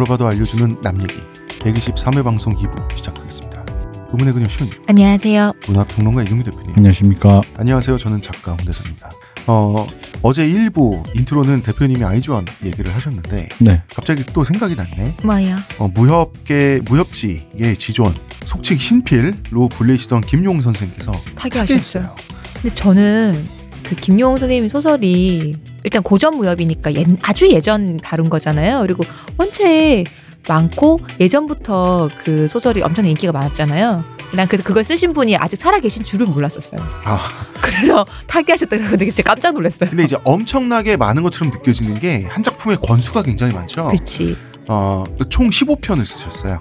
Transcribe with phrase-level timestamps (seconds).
[0.00, 1.14] 물어봐도 알려주는 남 얘기
[1.60, 3.64] 123회 방송 2부 시작하겠습니다.
[4.12, 5.52] 의문의 그녀 시은 안녕하세요.
[5.66, 7.42] 문화평론가 이경미 대표님 안녕하십니까.
[7.58, 7.98] 안녕하세요.
[7.98, 9.10] 저는 작가 홍대선입니다.
[9.46, 9.86] 어,
[10.22, 13.82] 어제 1부 인트로는 대표님이 아이즈원 얘기를 하셨는데 네.
[13.94, 15.16] 갑자기 또 생각이 났네.
[15.22, 15.56] 뭐요?
[15.78, 18.14] 어, 무협계 무협지의 지존
[18.46, 21.12] 속칭 신필로 불리시던 김용 선생께서.
[21.34, 22.16] 타계했어요.
[22.54, 23.44] 근데 저는
[23.90, 25.52] 그 김용호 선생님 소설이
[25.84, 28.80] 일단 고전 무협이니까 옛- 아주 예전 다룬 거잖아요.
[28.82, 29.02] 그리고
[29.36, 30.04] 원체
[30.48, 34.04] 많고 예전부터 그 소설이 엄청 인기가 많았잖아요.
[34.32, 36.80] 난 그래서 그걸 쓰신 분이 아직 살아 계신 줄을 몰랐었어요.
[37.04, 37.20] 아,
[37.60, 39.90] 그래서 타계하셨다 그러는데 진짜 깜짝 놀랐어요.
[39.90, 43.88] 근데 이제 엄청나게 많은 것처럼 느껴지는 게 한 작품의 권수가 굉장히 많죠.
[43.88, 44.36] 그렇지.
[44.68, 46.58] 어, 총 15편을 쓰셨어요.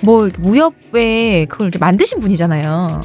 [0.00, 3.02] 뭐 무협에 그걸 이제 만드신 분이잖아요.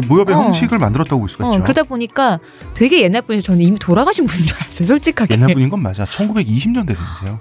[0.00, 0.42] 그 무협의 어.
[0.44, 1.62] 형식을 만들었다고 볼 수가 어, 있죠.
[1.62, 2.38] 그러다 보니까
[2.74, 4.86] 되게 옛날 분이 저는 이미 돌아가신 분인 줄 알았어요.
[4.86, 5.34] 솔직하게.
[5.34, 6.04] 옛날 분인 건 맞아.
[6.04, 7.40] 1920년대 생이세요.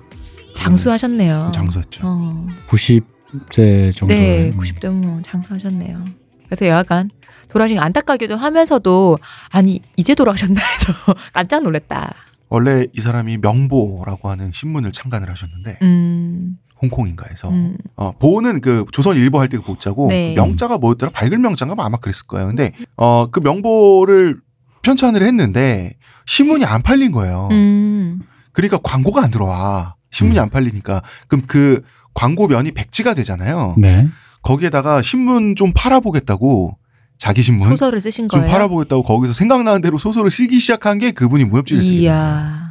[0.53, 1.51] 장수하셨네요.
[1.53, 2.01] 장수했죠.
[2.03, 2.47] 어.
[2.69, 4.13] 90세 정도.
[4.13, 6.03] 네, 90대 뭐 장수하셨네요.
[6.45, 7.11] 그래서 여하간
[7.49, 10.93] 돌아가신 게 안타깝기도 하면서도 아니 이제 돌아가셨나 해서
[11.33, 12.13] 깜짝 놀랐다.
[12.49, 17.77] 원래 이 사람이 명보라고 하는 신문을 창간을 하셨는데 음, 홍콩인가에서 음.
[17.95, 20.33] 어, 보는 그 조선일보 할 때 그 보자고 네.
[20.35, 21.11] 명자가 뭐였더라?
[21.11, 22.47] 밝은 명자인가 뭐 아마 그랬을 거예요.
[22.47, 24.37] 근데 어, 그 명보를
[24.83, 25.93] 편찬을 했는데
[26.25, 27.49] 신문이 안 팔린 거예요.
[27.51, 28.19] 음.
[28.51, 29.95] 그러니까 광고가 안 들어와.
[30.11, 30.43] 신문이 음.
[30.43, 31.81] 안 팔리니까 그럼 그
[32.13, 33.75] 광고면이 백지가 되잖아요.
[33.77, 34.07] 네.
[34.43, 36.77] 거기에다가 신문 좀 팔아보겠다고
[37.17, 38.51] 자기 신문 소설을 쓰신 좀 거예요.
[38.51, 42.66] 팔아보겠다고 거기서 생각나는 대로 소설을 쓰기 시작한 게 그분이 무협지를 쓰게 된 거예요.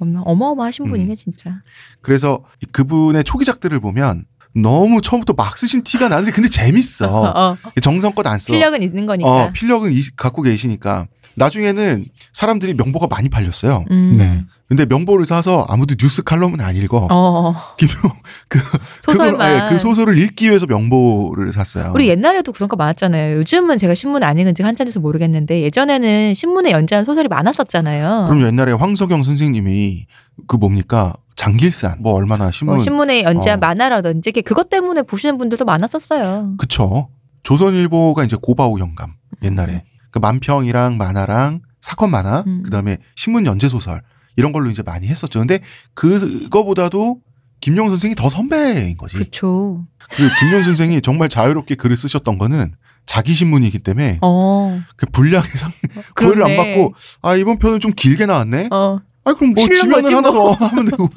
[0.00, 0.90] 어마- 어마어마하신 음.
[0.90, 1.62] 분이네 진짜.
[2.00, 4.24] 그래서 이 그분의 초기작들을 보면
[4.62, 7.06] 너무 처음부터 막 쓰신 티가 나는데 근데 재밌어.
[7.10, 8.52] 어, 정성껏 안 써.
[8.52, 9.28] 실력은 있는 거니까.
[9.30, 13.84] 어, 필력은 이- 갖고 계시니까 나중에는 사람들이 명보가 많이 팔렸어요.
[13.90, 14.14] 음.
[14.18, 14.44] 네.
[14.68, 17.06] 근데 명보를 사서 아무도 뉴스 칼럼은 안 읽어.
[17.10, 17.94] 어, 김용
[18.48, 18.58] 그
[19.00, 19.32] 소설만.
[19.38, 21.92] 그걸, 예, 그 소설을 읽기 위해서 명보를 샀어요.
[21.94, 23.38] 우리 옛날에도 그런 거 많았잖아요.
[23.38, 28.26] 요즘은 제가 신문 안 읽은 지 한참 돼서 모르겠는데 예전에는 신문에 연재한 소설이 많았었잖아요.
[28.28, 30.04] 그럼 옛날에 황석영 선생님이
[30.46, 33.60] 그 뭡니까 장길산 뭐 얼마나 신문 뭐 신문에 연재한 어.
[33.60, 36.56] 만화라든지 그것 때문에 보시는 분들도 많았었어요.
[36.58, 37.10] 그쵸.
[37.44, 42.62] 조선일보가 이제 고바우 영감 옛날에 그 만평이랑 만화랑 사건 만화 음.
[42.64, 44.02] 그다음에 신문 연재 소설
[44.34, 45.38] 이런 걸로 이제 많이 했었죠.
[45.38, 45.60] 근데
[45.94, 47.20] 그거보다도
[47.60, 49.16] 김용 선생이 더 선배인 거지.
[49.16, 49.86] 그쵸.
[50.10, 52.74] 그리고 김용 선생이 정말 자유롭게 글을 쓰셨던 거는
[53.06, 54.80] 자기 신문이기 때문에 어.
[54.96, 55.70] 그 분량의 상
[56.16, 56.56] 구애를 안.
[56.56, 58.70] 받고 아 이번 편은 좀 길게 나왔네.
[58.72, 58.98] 어.
[59.28, 60.54] 아 그럼 뭐 지면을 하나 뭐.
[60.56, 61.08] 더 하면 되고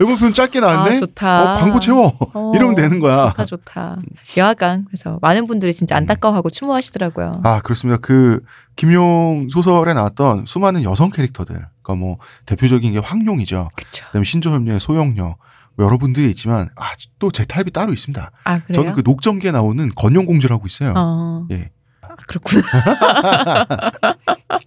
[0.00, 0.96] 이번 편 짧게 나왔네.
[0.96, 1.52] 아, 좋다.
[1.52, 2.52] 어, 광고 채워 어.
[2.54, 3.28] 이러면 되는 거야.
[3.30, 3.96] 좋다, 좋다.
[4.36, 7.40] 여하간 그래서 많은 분들이 진짜 안타까워하고 추모하시더라고요.
[7.44, 7.98] 아 그렇습니다.
[8.00, 8.40] 그
[8.76, 13.68] 김용 소설에 나왔던 수많은 여성 캐릭터들, 그러니까 뭐 대표적인 게 황룡이죠.
[13.76, 14.04] 그쵸.
[14.06, 15.36] 그다음에 신조협녀의 소영녀
[15.76, 16.84] 뭐 여러분들이 있지만 아
[17.18, 18.30] 또 제 타입이 따로 있습니다.
[18.44, 18.72] 아, 그래요?
[18.74, 20.92] 저는 그 녹점기에 나오는 건영공주라고 있어요.
[20.96, 21.46] 어.
[21.52, 21.70] 예.
[22.02, 22.62] 아, 그렇구나.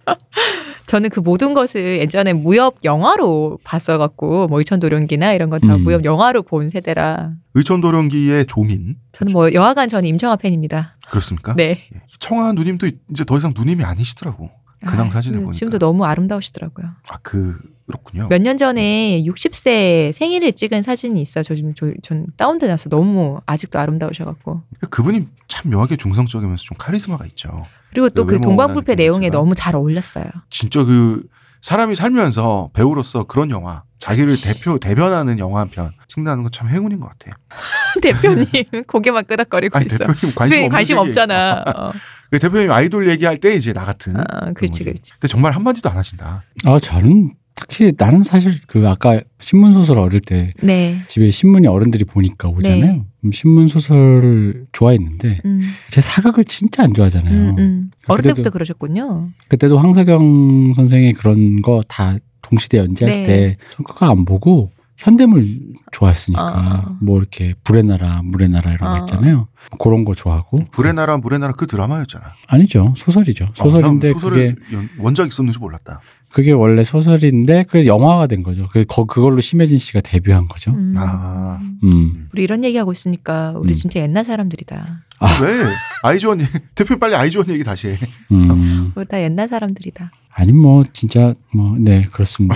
[0.88, 5.82] 저는 그 모든 것을 예전에 무협 영화로 봤어갖고 뭐 의천도령기나 이런 거다 음.
[5.82, 10.96] 무협 영화로 본 세대라 의천도령기의 조민 저는 뭐 여하간 저는 임청아 팬입니다.
[11.10, 11.54] 그렇습니까?
[11.54, 11.86] 네.
[11.94, 12.00] 예.
[12.18, 14.50] 청아 누님도 이제 더 이상 누님이 아니시더라고.
[14.86, 15.56] 근황 아, 사진을 그 보니까.
[15.56, 16.86] 지금도 너무 아름다우시더라고요.
[17.08, 18.28] 아 그 그렇군요.
[18.28, 21.42] 몇 년 전에 60세 생일을 찍은 사진이 있어.
[21.42, 24.62] 저 지금 저, 전 다운돼 나서 너무 아직도 아름다우셔갖고.
[24.90, 27.64] 그분이 참 묘하게 중성적이면서 좀 카리스마가 있죠.
[27.90, 29.30] 그리고 또그그 외모 동방불패 내용에.
[29.30, 30.24] 너무 잘 어울렸어요.
[30.50, 31.22] 진짜 그
[31.62, 34.54] 사람이 살면서 배우로서 그런 영화 자기를 그치.
[34.54, 37.34] 대표 대변하는 영화 한편 찍는다는 건 참 행운인 것 같아요.
[38.02, 39.98] 대표님 고개만 끄덕거리고 아니 있어.
[39.98, 40.98] 대표님 관심 관심.
[40.98, 41.64] 없잖아.
[41.76, 41.92] 어.
[42.30, 44.14] 그 대표님 아이돌 얘기할 때 이제 나 같은.
[44.16, 44.84] 아, 그렇지.
[44.84, 45.12] 그렇지.
[45.14, 46.42] 근데 정말 한 마디도 안 하신다.
[46.66, 50.96] 아 저는 딱히 나는 사실 그 아까 신문 소설 어릴 때 네.
[51.08, 53.04] 집에 신문이 어른들이 보니까 오잖아요.
[53.22, 53.30] 네.
[53.32, 55.60] 신문 소설을 좋아했는데 음,
[55.90, 57.34] 제 사극을 진짜 안 좋아하잖아요.
[57.50, 57.90] 음, 음.
[58.06, 59.28] 어릴 그때도- 때부터 그러셨군요.
[59.48, 63.26] 그때도 황석영 선생의 그런 거 다 동시대 연재할 네.
[63.26, 65.60] 때 그거 안 보고 현대물
[65.92, 66.96] 좋아했으니까 아.
[67.00, 68.98] 뭐 이렇게 불의 나라, 물의 나라 이런 아.
[68.98, 69.46] 거 있잖아요.
[69.78, 72.24] 그런 거 좋아하고 불의 나라 물의 나라 그 드라마였잖아.
[72.48, 73.48] 아니죠 소설이죠.
[73.54, 76.00] 소설인데 아, 난 소설에 그게 연- 원작 있었는 줄 몰랐다.
[76.30, 78.68] 그게 원래 소설인데 그 영화가 된 거죠.
[78.70, 80.72] 그 거- 그걸로 심혜진 씨가 데뷔한 거죠.
[80.72, 80.94] 음.
[80.96, 81.58] 아.
[81.84, 82.28] 음.
[82.32, 83.74] 우리 이런 얘기하고 있으니까 우리 음.
[83.74, 85.04] 진짜 옛날 사람들이다.
[85.20, 85.40] 아.
[85.42, 85.72] 왜
[86.02, 86.38] 아이즈원
[86.74, 87.98] 대표 빨리 아이즈원 얘기 다시 해.
[88.32, 88.92] 음.
[88.94, 90.10] 우리 다 옛날 사람들이다.
[90.34, 92.54] 아니 뭐 진짜 뭐 네 그렇습니다.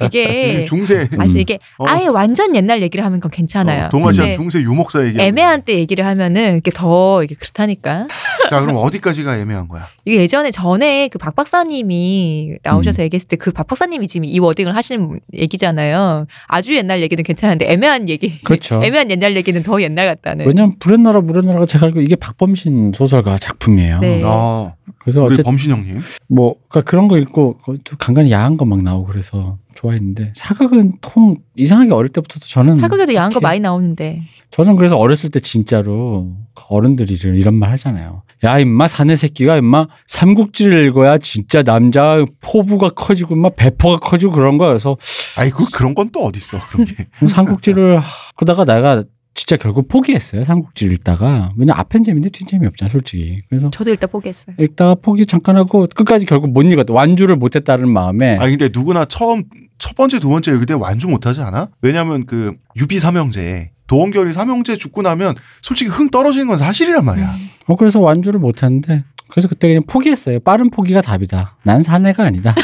[0.06, 1.20] 이게 중세 음.
[1.20, 1.84] 아시 이게 어.
[1.88, 3.86] 아예 완전 옛날 얘기를 하면 그건 괜찮아요.
[3.86, 8.06] 어, 동아시아 중세 유목사 얘기 애매한 때 얘기를 하면은 이게 더 이게 그렇다니까.
[8.50, 9.88] 자 그럼 어디까지가 애매한 거야?
[10.04, 13.04] 이게 예전에 전에 그 박 박사님이 나오셔서 음.
[13.04, 16.26] 얘기했을 때 그 박 박사님이 지금 이 워딩을 하시는 얘기잖아요.
[16.46, 18.38] 아주 옛날 얘기는 괜찮은데 애매한 얘기.
[18.42, 18.80] 그렇죠.
[18.84, 20.46] 애매한 옛날 얘기는 더 옛날 같다는.
[20.46, 23.98] 왜냐면 불의 나라 물의 나라가 제가 알고 이게 박범신 소설가 작품이에요.
[24.00, 24.22] 네.
[24.24, 24.74] 아
[25.06, 28.82] 그래서 우리 어쨌든 범신 형님 뭐 그러니까 그런 거 읽고 그또 간간히 야한 거 막
[28.82, 34.22] 나오고 그래서 좋아했는데 사극은 통 이상하게 어릴 때부터 저는 사극에도 야한 거 많이 나오는데.
[34.50, 36.32] 저는 그래서 어렸을 때 진짜로
[36.68, 38.22] 어른들이 이런- 이런 말 하잖아요.
[38.44, 44.58] 야 임마 사내 새끼가 임마 삼국지를 읽어야 진짜 남자 포부가 커지고 임마 배포가 커지고 그런
[44.58, 44.70] 거야.
[44.70, 44.96] 그래서
[45.38, 48.00] 아이 그 그런 건 또 어딨어 그런 게 삼국지를
[48.36, 49.04] 그러다가 내가
[49.36, 50.44] 진짜 결국 포기했어요.
[50.44, 53.42] 삼국지를 읽다가 왜냐 앞엔 재미인데 뒤엔 재미없잖아 솔직히.
[53.48, 54.56] 그래서 저도 일단 포기했어요.
[54.58, 56.92] 읽다가 포기 잠깐 하고 끝까지 결국 못 읽었다.
[56.92, 59.44] 완주를 못했다는 마음에 아니 근데 누구나 처음
[59.78, 61.68] 첫 번째 두 번째 읽을 때 완주 못하지 않아?
[61.82, 67.26] 왜냐면 그 유비 삼형제 도원결이 삼형제 죽고 나면 솔직히 흥 떨어지는 건 사실이란 말이야.
[67.26, 67.50] 음.
[67.66, 70.40] 어 그래서 완주를 못했는데 그래서 그때 그냥 포기했어요.
[70.40, 71.58] 빠른 포기가 답이다.
[71.62, 72.54] 난 사내가 아니다.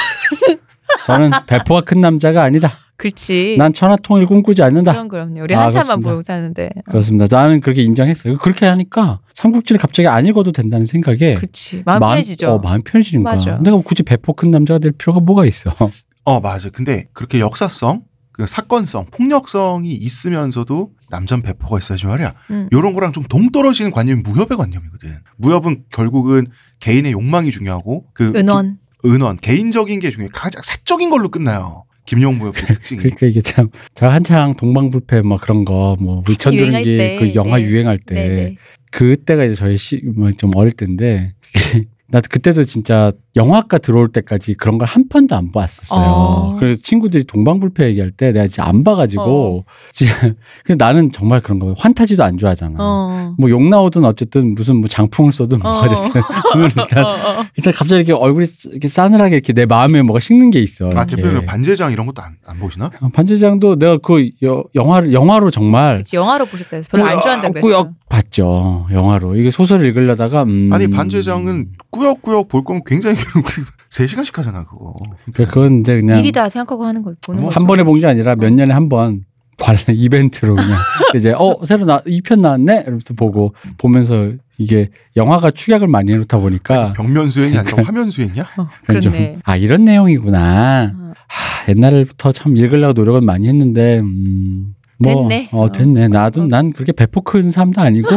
[1.06, 2.78] 저는 배포가 큰 남자가 아니다.
[3.02, 3.56] 그렇지.
[3.58, 4.92] 난 천하통일 꿈꾸지 않는다.
[4.92, 5.42] 그럼 그럼요.
[5.42, 6.00] 우리 아, 한참만.
[6.00, 6.70] 보고 사는데.
[6.86, 7.26] 그렇습니다.
[7.28, 8.38] 나는 그렇게 인정했어요.
[8.38, 11.82] 그렇게 하니까 삼국지를 갑자기 안 읽어도 된다는 생각에 그치.
[11.84, 12.48] 마음 편해지죠.
[12.52, 13.34] 어, 마음 편해지는 거야.
[13.34, 13.58] 맞아.
[13.58, 15.74] 내가 굳이 배포 큰 남자가 될 필요가 뭐가 있어?
[16.24, 16.70] 어 맞아.
[16.70, 22.34] 근데 그렇게 역사성, 그 사건성, 폭력성이 있으면서도 남전 배포가 있어야지 말이야.
[22.52, 22.68] 음.
[22.72, 25.10] 요런 거랑 좀 동떨어지는 관념이 무협의 관념이거든.
[25.38, 26.46] 무협은 결국은
[26.78, 28.78] 개인의 욕망이 중요하고 그 은원.
[29.02, 30.30] 기- 은원 개인적인 게 중요해.
[30.32, 31.84] 가장 사적인 걸로 끝나요.
[32.04, 33.00] 김용 무협의 특징이.
[33.00, 37.64] 그러니까 이게 참 제가 한창 동방불패 뭐 그런 거뭐 유행할 위천도는기 때, 그 영화 네.
[37.64, 38.56] 유행할 때 네네.
[38.90, 41.32] 그때가 이제 저희 시, 뭐 좀 어릴 때인데
[42.08, 46.04] 나 그때도 진짜 영화과 들어올 때까지 그런 걸 한 편도 안 봤었어요.
[46.04, 46.56] 어.
[46.58, 49.64] 그래서 친구들이 동방불패 얘기할 때 내가 진짜 안 봐가지고
[50.64, 52.74] 근데 나는 정말 그런 거 환타지도 안 좋아하잖아.
[52.78, 53.34] 어.
[53.38, 55.88] 뭐욕 나오든 어쨌든 무슨 뭐 장풍을 쏘든 뭐가 어.
[55.88, 57.08] 됐든 그러면 일단 어,
[57.40, 57.44] 어.
[57.56, 60.90] 일단 갑자기 이렇게 얼굴이 이렇게 싸늘하게 이렇게 내 마음에 뭐가 식는 게 있어.
[60.94, 61.06] 아.
[61.06, 62.90] 대표님 반제장 이런 것도 안, 안 보시나?
[63.00, 67.48] 어, 반지장도 내가 그 여- 영화를 영화로 정말 그치, 영화로 보셨다 해서 별로 안 좋아한다
[67.48, 67.66] 그랬어.
[67.66, 73.16] 꾸역 봤죠 영화로 이게 소설을 읽으려다가 음, 아니 반제장은 꾸역꾸역 볼 거면 굉장히
[73.90, 74.94] 3시간씩 하잖아 그거.
[75.34, 77.60] 그래, 그건 이제 그냥 일이다 생각하고 하는 거 보는 뭐 거죠.
[77.60, 79.24] 한 번에 본 게 아니라 몇 년에 한 번
[79.58, 80.78] 관련 이벤트로 그냥
[81.14, 86.38] 이제 어 새로 나 2편 나왔네 이러면서 보고 보면서 이게 영화가 축약을 많이 해 놓다
[86.38, 88.42] 보니까 벽면 수행이 아니라 화면 수행이야?
[88.42, 89.38] 어, 좀, 그렇네.
[89.44, 91.12] 아 이런 내용이구나 어.
[91.28, 95.48] 하, 옛날부터 참 읽으려고 노력은 많이 했는데 음, 뭐, 됐네.
[95.52, 96.46] 어 됐네 나도 어.
[96.46, 98.08] 난 그렇게 배포 큰 사람도 아니고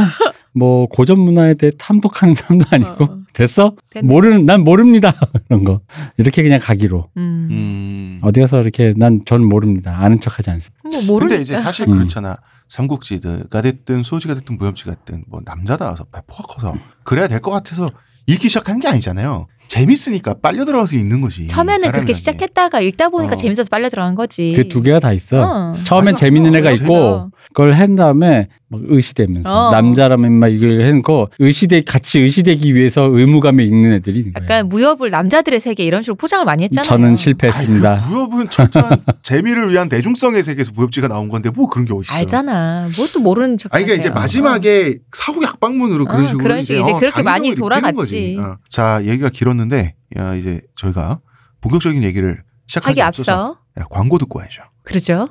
[0.54, 3.20] 뭐 고전 문화에 대해 탐독하는 사람도 아니고 어, 어.
[3.36, 4.08] 됐어 됐네.
[4.08, 5.14] 모르는 난 모릅니다
[5.50, 5.82] 이런 거
[6.18, 7.48] 이렇게 그냥 가기로 음.
[7.52, 8.20] 음.
[8.24, 11.38] 어디 가서 이렇게 난 전 모릅니다 아는 척하지 않습니다 뭐 모르니까.
[11.38, 11.92] 근데 이제 사실 음.
[11.92, 12.38] 그렇잖아.
[12.68, 16.74] 삼국지가 됐든 소지가 됐든 무협지가 됐든 뭐 남자다워서 배포가 커서
[17.04, 17.90] 그래야 될 것 같아서
[18.28, 19.48] 읽기 시작하는 게 아니잖아요.
[19.68, 21.48] 재밌으니까 빨려 들어가서 읽는 거지.
[21.48, 22.14] 처음에는 그렇게.
[22.14, 23.36] 시작했다가 읽다 보니까 어.
[23.36, 24.54] 재밌어서 빨려 들어간 거지.
[24.56, 25.74] 그 두 개가 다 있어 어.
[25.84, 26.82] 처음엔 아니, 재밌는 애가 맞아.
[26.82, 29.72] 있고 그걸 한 다음에 막 의시되면서 어.
[29.72, 34.46] 남자라면 막 이걸 해놓고 의시되 같이 의시되기 위해서 의무감에 읽는 애들이 있는 거예요.
[34.46, 36.84] 약간 무협을 남자들의 세계 이런 식으로 포장을 많이 했잖아요.
[36.88, 37.92] 저는 실패했습니다.
[37.92, 42.16] 아이, 그 무협은 철저한 재미를 위한 대중성의 세계에서 무협지가 나온 건데 뭐 그런 게 어딨어.
[42.16, 42.90] 알잖아.
[42.98, 43.74] 뭐또 모르는 척.
[43.74, 44.10] 아니, 그러니까 이제.
[44.14, 47.96] 마지막에 사후 약방문으로 그런 어, 식으로 그런 식으로 이제 어, 그렇게 많이 돌아갔지.
[47.96, 48.38] 거지.
[48.40, 48.58] 어.
[48.70, 51.20] 자, 얘기가 길었는데 야, 이제 저희가
[51.62, 54.64] 본격적인 얘기를 시작하기 하기 앞서서 앞서 야, 광고 듣고 와야죠.
[54.84, 55.30] 그러죠.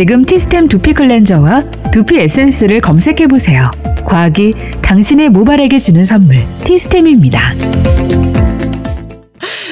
[0.00, 3.70] 지금 티스템 두피 클렌저와 두피 에센스를 검색해 보세요.
[4.06, 7.52] 과학이 당신의 모발에게 주는 선물 티스템입니다.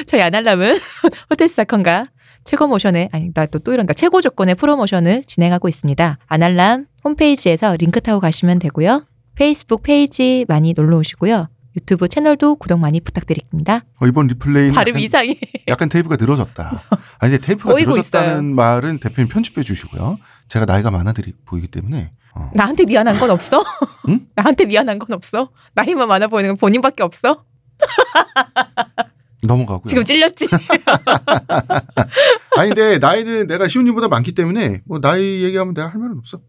[0.05, 0.77] 저희 아날람은
[1.31, 2.09] 호텔스닷컴과
[2.43, 6.19] 최고 모션의 아니 나 또 또 이런다 최고 조건의 프로모션을 진행하고 있습니다.
[6.27, 9.07] 아날람 홈페이지에서 링크 타고 가시면 되고요.
[9.33, 11.47] 페이스북 페이지 많이 놀러 오시고요.
[11.75, 13.81] 유튜브 채널도 구독 많이 부탁드립니다.
[13.99, 15.39] 어, 이번 리플레이는 발음 약간, 이상해.
[15.67, 16.83] 약간 테이프가 늘어졌다.
[17.19, 18.55] 아니, 근데 테이프가 늘어졌다는 있어요.
[18.55, 20.17] 말은 대표님 편집해 주시고요.
[20.47, 22.51] 제가 나이가 많아 들어 보이기 때문에 어.
[22.53, 23.63] 나한테 미안한 건 없어?
[24.07, 24.27] 응?
[24.35, 25.49] 나한테 미안한 건 없어?
[25.75, 27.43] 나이만 많아 보이는 건 본인밖에 없어?
[29.41, 29.85] 넘어가고요.
[29.87, 30.49] 지금 찔렸지?
[32.57, 36.41] 아니 근데 나이는 내가 시훈님보다 많기 때문에 뭐 나이 얘기하면 내가 할 말은 없어.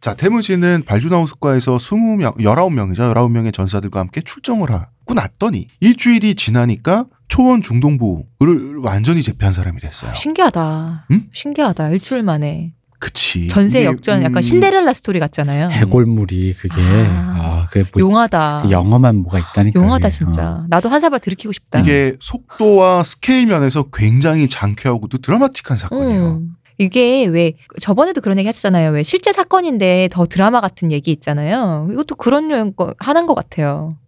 [0.00, 3.14] 자, 태무지는 발주나우스과에서 20명, 19명이죠.
[3.14, 10.14] 19명의 전사들과 함께 출정을 하고 났더니 일주일이 지나니까 초원 중동부를 완전히 제패한 사람이 됐어요.
[10.14, 11.06] 신기하다.
[11.10, 11.28] 응?
[11.32, 11.90] 신기하다.
[11.90, 12.72] 일주일 만에.
[12.98, 13.48] 그치.
[13.48, 15.70] 전세 역전 약간 음, 신데렐라 스토리 같잖아요.
[15.70, 17.62] 해골물이 그게 아.
[17.62, 18.62] 아, 그게 뭐 용하다.
[18.64, 19.80] 그 영험한 뭐가 있다니까.
[19.80, 20.16] 용하다 그게.
[20.18, 20.48] 진짜.
[20.50, 20.66] 어.
[20.68, 21.80] 나도 한 사발 들이키고 싶다.
[21.80, 26.26] 이게 속도와 스케일 면에서 굉장히 장쾌하고도 드라마틱한 사건이에요.
[26.42, 26.56] 음.
[26.80, 28.92] 이게 왜 저번에도 그런 얘기 하셨잖아요.
[28.92, 31.86] 왜 실제 사건인데 더 드라마 같은 얘기 있잖아요.
[31.90, 33.98] 이것도 그런 거 하는 것 같아요.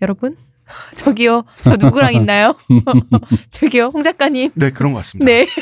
[0.00, 0.34] 여러분
[0.96, 2.56] 저기요 저 누구랑 있나요?
[3.52, 4.52] 저기요 홍 작가님.
[4.54, 5.26] 네, 그런 것 같습니다.
[5.26, 5.46] 네.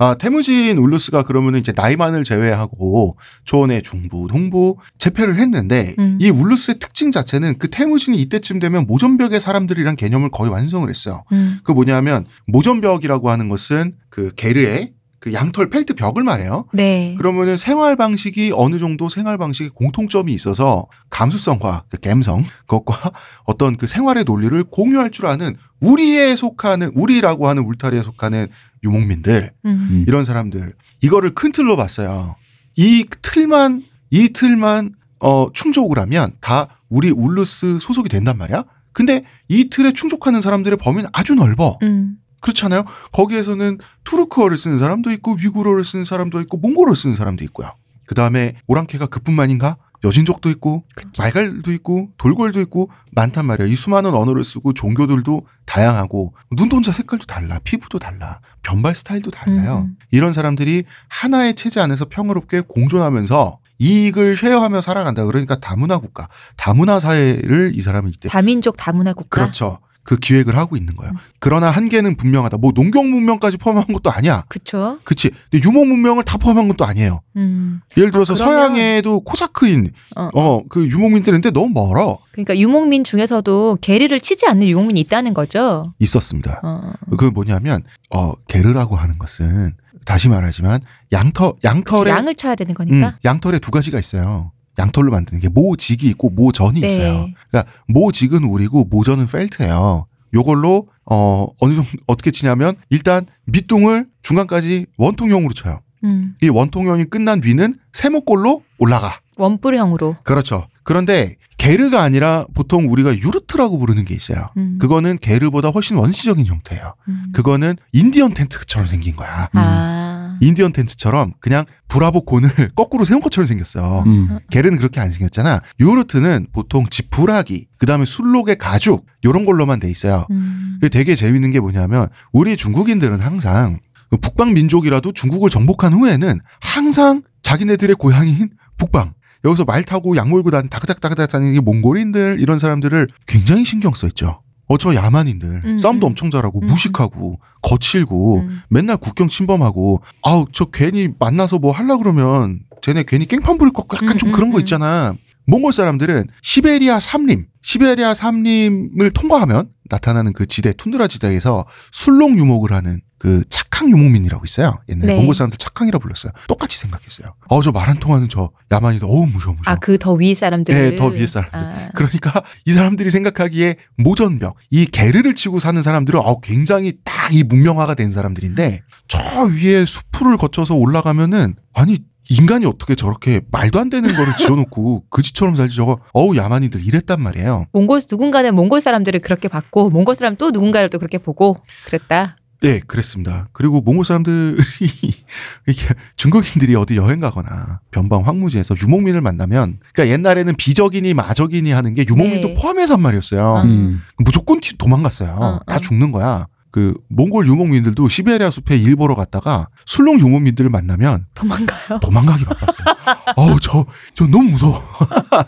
[0.00, 6.16] 아, 태무진 울루스가 그러면은 이제 나이만을 제외하고 초원의 중부, 동부 체패를 했는데 음.
[6.18, 11.24] 이 울루스의 특징 자체는 그 태무진이 이때쯤 되면 모전벽의 사람들이란 개념을 거의 완성을 했어요.
[11.32, 11.58] 음.
[11.64, 16.64] 그 뭐냐면 모전벽이라고 하는 것은 그 게르의 그 양털 펠트 벽을 말해요.
[16.72, 17.14] 네.
[17.18, 23.12] 그러면은 생활 방식이 어느 정도 생활 방식에 공통점이 있어서 감수성과 그 감성 그것과
[23.44, 28.48] 어떤 그 생활의 논리를 공유할 줄 아는 우리에 속하는 우리라고 하는 울타리에 속하는
[28.82, 30.04] 유목민들 음.
[30.08, 30.72] 이런 사람들
[31.02, 32.36] 이거를 큰 틀로 봤어요.
[32.76, 38.64] 이 틀만 이 틀만 어 충족을 하면 다 우리 울루스 소속이 된단 말이야.
[38.92, 41.78] 근데 이 틀에 충족하는 사람들의 범위는 아주 넓어.
[41.82, 42.16] 음.
[42.40, 42.84] 그렇잖아요.
[43.12, 47.70] 거기에서는 투르크어를 쓰는 사람도 있고 위구르어를 쓰는 사람도 있고 몽골어를 쓰는 사람도 있고요.
[48.06, 49.76] 그 다음에 오랑캐가 그뿐만인가?
[50.02, 50.84] 여진족도 있고
[51.18, 53.66] 말갈도 있고 돌궐도 있고 많단 말이야.
[53.66, 59.86] 이 수많은 언어를 쓰고 종교들도 다양하고 눈동자 색깔도 달라, 피부도 달라, 변발 스타일도 달라요.
[59.88, 59.96] 음.
[60.10, 65.24] 이런 사람들이 하나의 체제 안에서 평화롭게 공존하면서 이익을 share하며 살아간다.
[65.24, 69.42] 그러니까 다문화 국가, 다문화 사회를 이 사람은 이때 다민족 다문화 국가.
[69.42, 69.78] 그렇죠.
[70.02, 71.12] 그 기획을 하고 있는 거예요.
[71.12, 71.18] 음.
[71.38, 72.56] 그러나 한계는 분명하다.
[72.58, 74.44] 뭐 농경 문명까지 포함한 것도 아니야.
[74.48, 74.98] 그쵸.
[75.04, 75.30] 그치.
[75.50, 77.20] 근데 유목 문명을 다 포함한 것도 아니에요.
[77.36, 77.80] 음.
[77.96, 80.30] 예를 들어서 아, 서양에도 코사크인 어.
[80.32, 85.92] 어그 유목민들인데 너무 멀어 그러니까 유목민 중에서도 게르를 치지 않는 유목민이 있다는 거죠.
[85.98, 86.60] 있었습니다.
[86.62, 86.92] 어.
[87.18, 89.74] 그 뭐냐면 어 게르라고 하는 것은
[90.06, 90.80] 다시 말하지만
[91.12, 93.18] 양터 양털에 양을 쳐야 되는 음, 거니까.
[93.24, 94.52] 양털에 두 가지가 있어요.
[94.78, 96.86] 양털로 만드는 게 모직이 있고 모전이 네.
[96.86, 97.28] 있어요.
[97.50, 100.06] 그러니까 모직은 우리고 모전은 펠트예요.
[100.32, 105.80] 요걸로 어 어느 정도 어떻게 치냐면 일단 밑둥을 중간까지 원통형으로 쳐요.
[106.04, 106.34] 음.
[106.42, 109.20] 이 원통형이 끝난 뒤는 세모꼴로 올라가.
[109.36, 110.16] 원뿔형으로.
[110.22, 110.68] 그렇죠.
[110.82, 114.48] 그런데 게르가 아니라 보통 우리가 유르트라고 부르는 게 있어요.
[114.56, 114.78] 음.
[114.80, 116.94] 그거는 게르보다 훨씬 원시적인 형태예요.
[117.08, 117.24] 음.
[117.34, 119.48] 그거는 인디언 텐트처럼 생긴 거야.
[119.52, 119.99] 아.
[120.40, 124.02] 인디언 텐트처럼 그냥 브라보 콘을 거꾸로 세운 것처럼 생겼어.
[124.04, 124.38] 음.
[124.50, 125.60] 게르는 그렇게 안 생겼잖아.
[125.80, 130.26] 요르트는 보통 지푸라기, 그 다음에 술록의 가죽, 요런 걸로만 돼 있어요.
[130.30, 130.78] 음.
[130.80, 133.78] 그게 되게 재밌는 게 뭐냐면, 우리 중국인들은 항상
[134.10, 139.12] 그 북방 민족이라도 중국을 정복한 후에는 항상 자기네들의 고향인 북방,
[139.44, 144.06] 여기서 말 타고 약 몰고 다니는 다그닥다그닥 다니는 게 몽골인들, 이런 사람들을 굉장히 신경 써
[144.08, 144.42] 있죠.
[144.70, 145.62] 어, 저 야만인들.
[145.64, 146.10] 음, 싸움도 음.
[146.10, 146.66] 엄청 잘하고, 음.
[146.66, 148.60] 무식하고, 거칠고, 음.
[148.68, 153.88] 맨날 국경 침범하고 아우 저 괜히 만나서 뭐 하려 그러면 쟤네 괜히 깽판 부릴 것
[153.88, 154.60] 같고 약간 음, 좀 음, 그런 거 음.
[154.60, 155.14] 있잖아.
[155.46, 163.00] 몽골 사람들은 시베리아 삼림, 시베리아 삼림을 통과하면 나타나는 그 지대 툰드라 지대에서 술록 유목을 하는
[163.20, 164.80] 그 착항 유목민이라고 있어요.
[164.88, 165.14] 옛날에 네.
[165.18, 166.32] 몽골 사람들 착항이라 불렀어요.
[166.48, 167.34] 똑같이 생각했어요.
[167.50, 169.06] 어 저 말 안 통하는 저 야만이다.
[169.06, 169.74] 어우 무서워 무서워.
[169.74, 170.74] 아, 그 더 위에 사람들.
[170.74, 171.58] 네, 더 위에 사람들.
[171.58, 171.90] 아.
[171.94, 177.94] 그러니까 이 사람들이 생각하기에 모전벽, 이 게르를 치고 사는 사람들은 어, 굉장히 딱 이 문명화가
[177.94, 181.98] 된 사람들인데 저 위에 수풀을 거쳐서 올라가면은 아니
[182.28, 187.66] 인간이 어떻게 저렇게 말도 안 되는 거를 지어놓고 그지처럼 살지 저거 어우 야만이들 이랬단 말이에요.
[187.72, 192.36] 몽골 누군가는 몽골 사람들을 그렇게 봤고 몽골 사람 또 누군가를 또 그렇게 보고 그랬다.
[192.62, 193.48] 네, 그랬습니다.
[193.52, 194.56] 그리고 몽골 사람들이
[195.66, 202.04] 이렇게 중국인들이 어디 여행 가거나 변방 황무지에서 유목민을 만나면 그러니까 옛날에는 비적이니 마적이니 하는 게
[202.06, 202.54] 유목민도 네.
[202.54, 203.62] 포함해서 한 말이었어요.
[203.64, 204.02] 음.
[204.18, 205.30] 무조건 튀- 도망갔어요.
[205.30, 205.80] 어, 다 어.
[205.80, 206.46] 죽는 거야.
[206.70, 211.98] 그 몽골 유목민들도 시베리아 숲에 일 보러 갔다가 술록 유목민들을 만나면 도망가요.
[212.00, 212.86] 도망가기 바빴어요.
[213.36, 214.78] 어우 저저 너무 무서워.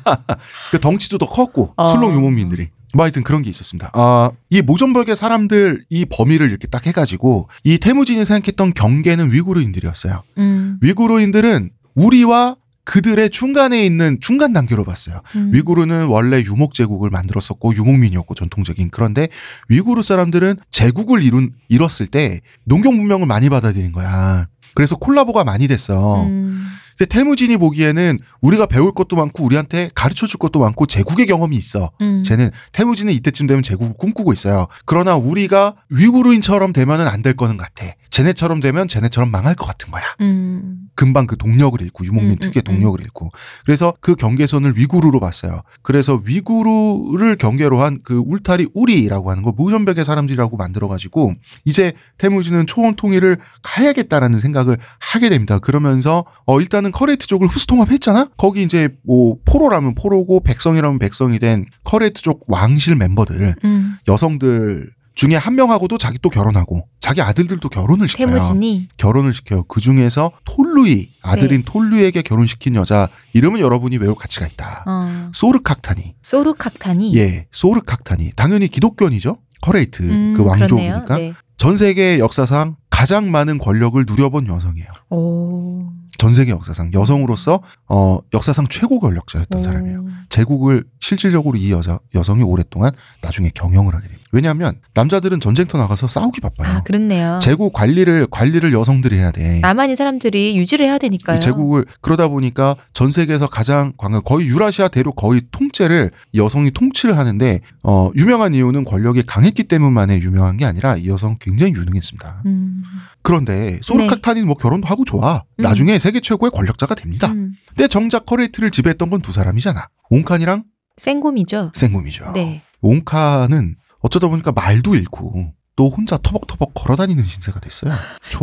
[0.73, 1.85] 그 덩치도 더 컸고 어.
[1.85, 2.71] 술록 유목민들이.
[2.95, 3.91] 뭐 하여튼 그런 게 있었습니다.
[3.95, 10.23] 아, 이 모전벽의 사람들 이 범위를 이렇게 딱 해가지고 이 태무진이 생각했던 경계는 위구르인들이었어요.
[10.39, 10.79] 음.
[10.81, 15.21] 위구르인들은 우리와 그들의 중간에 있는 중간 단계로 봤어요.
[15.37, 15.51] 음.
[15.53, 19.29] 위구르는 원래 유목 제국을 만들었었고 유목민이었고 전통적인 그런데
[19.69, 24.49] 위구르 사람들은 제국을 이룬 이뤘을 때 농경 문명을 많이 받아들인 거야.
[24.75, 26.25] 그래서 콜라보가 많이 됐어.
[26.25, 26.67] 음.
[27.03, 31.91] 근데 태무진이 보기에는 우리가 배울 것도 많고 우리한테 가르쳐 줄 것도 많고 제국의 경험이 있어.
[32.01, 32.23] 음.
[32.23, 34.69] 쟤는 태무진은 이때쯤 되면 제국을 꿈꾸고 있어요.
[34.85, 37.87] 그러나 우리가 위구르인처럼 되면은 안 될 거는 같아.
[38.13, 40.05] 쟤네처럼 되면 쟤네처럼 망할 것 같은 거야.
[40.21, 40.79] 음.
[40.95, 42.75] 금방 그 동력을 잃고 유목민 음, 음, 특유의 음.
[42.75, 43.31] 동력을 잃고
[43.65, 45.63] 그래서 그 경계선을 위구르로 봤어요.
[45.83, 52.67] 그래서 위구르를 경계로 한 그 울타리 우리라고 하는 거 무전백의 사람들이라고 만들어 가지고 이제 태무진은
[52.67, 55.59] 초원 통일을 가야겠다라는 생각을 하게 됩니다.
[55.59, 58.31] 그러면서 어 일단은 커레이트 쪽을 흡수통합했잖아.
[58.37, 63.97] 거기 이제 뭐 포로라면 포로고 백성이라면 백성이 된 커레이트 쪽 왕실 멤버들 음.
[64.09, 68.29] 여성들 중에 한 명하고도 자기 또 결혼하고 자기 아들들도 결혼을 시켜요.
[68.29, 69.65] 태무진이 결혼을 시켜요.
[69.65, 74.85] 그 중에서 톨루이 아들인 톨루이에게 결혼시킨 여자 이름은 여러분이 외울 가치가 있다.
[74.87, 75.31] 어.
[75.35, 76.15] 소르칵타니.
[76.23, 78.33] 소르칵타니 예, 소르칵타니.
[78.37, 79.39] 당연히 기독교인이죠.
[79.61, 80.43] 커레이트 음, 그.
[80.43, 81.33] 왕족이니까 네.
[81.57, 84.89] 전 세계 역사상 가장 많은 권력을 누려본 여성이에요.
[85.11, 85.89] 오.
[86.19, 89.65] 전 세계 역사상 여성으로서 어 역사상 최고 권력자였던 오.
[89.65, 90.07] 사람이에요.
[90.29, 94.23] 제국을 실질적으로 이 여자 여성이 오랫동안 나중에 경영을 하게 됩니다.
[94.33, 96.77] 왜냐하면 남자들은 전쟁터 나가서 싸우기 바빠요.
[96.77, 97.39] 아, 그렇네요.
[97.43, 99.61] 제국 관리를 관리를 여성들이 해야 돼.
[99.61, 101.37] 남아있는 사람들이 유지를 해야 되니까요.
[101.37, 107.19] 이 제국을 그러다 보니까 전 세계에서 가장 광 거의 유라시아 대륙 거의 통째를 여성이 통치를
[107.19, 112.43] 하는데 어 유명한 이유는 권력이 강했기 때문만에 유명한 게 아니라 이 여성 굉장히 유능했습니다.
[112.47, 112.83] 음.
[113.23, 115.45] 그런데 소르칵타니는 뭐 결혼도 하고 좋아.
[115.59, 115.63] 음.
[115.63, 117.29] 나중에 세계 최고의 권력자가 됩니다.
[117.29, 117.53] 음.
[117.69, 119.89] 근데 정작 커레이트를 지배했던 건 두 사람이잖아.
[120.11, 120.65] 옹칸이랑
[120.97, 121.73] 셍굼이죠.
[121.75, 122.33] 셍굼이죠.
[122.35, 122.63] 네.
[122.81, 127.93] 옹칸은 어쩌다 보니까 말도 잃고 또 혼자 터벅터벅 걸어다니는 신세가 됐어요.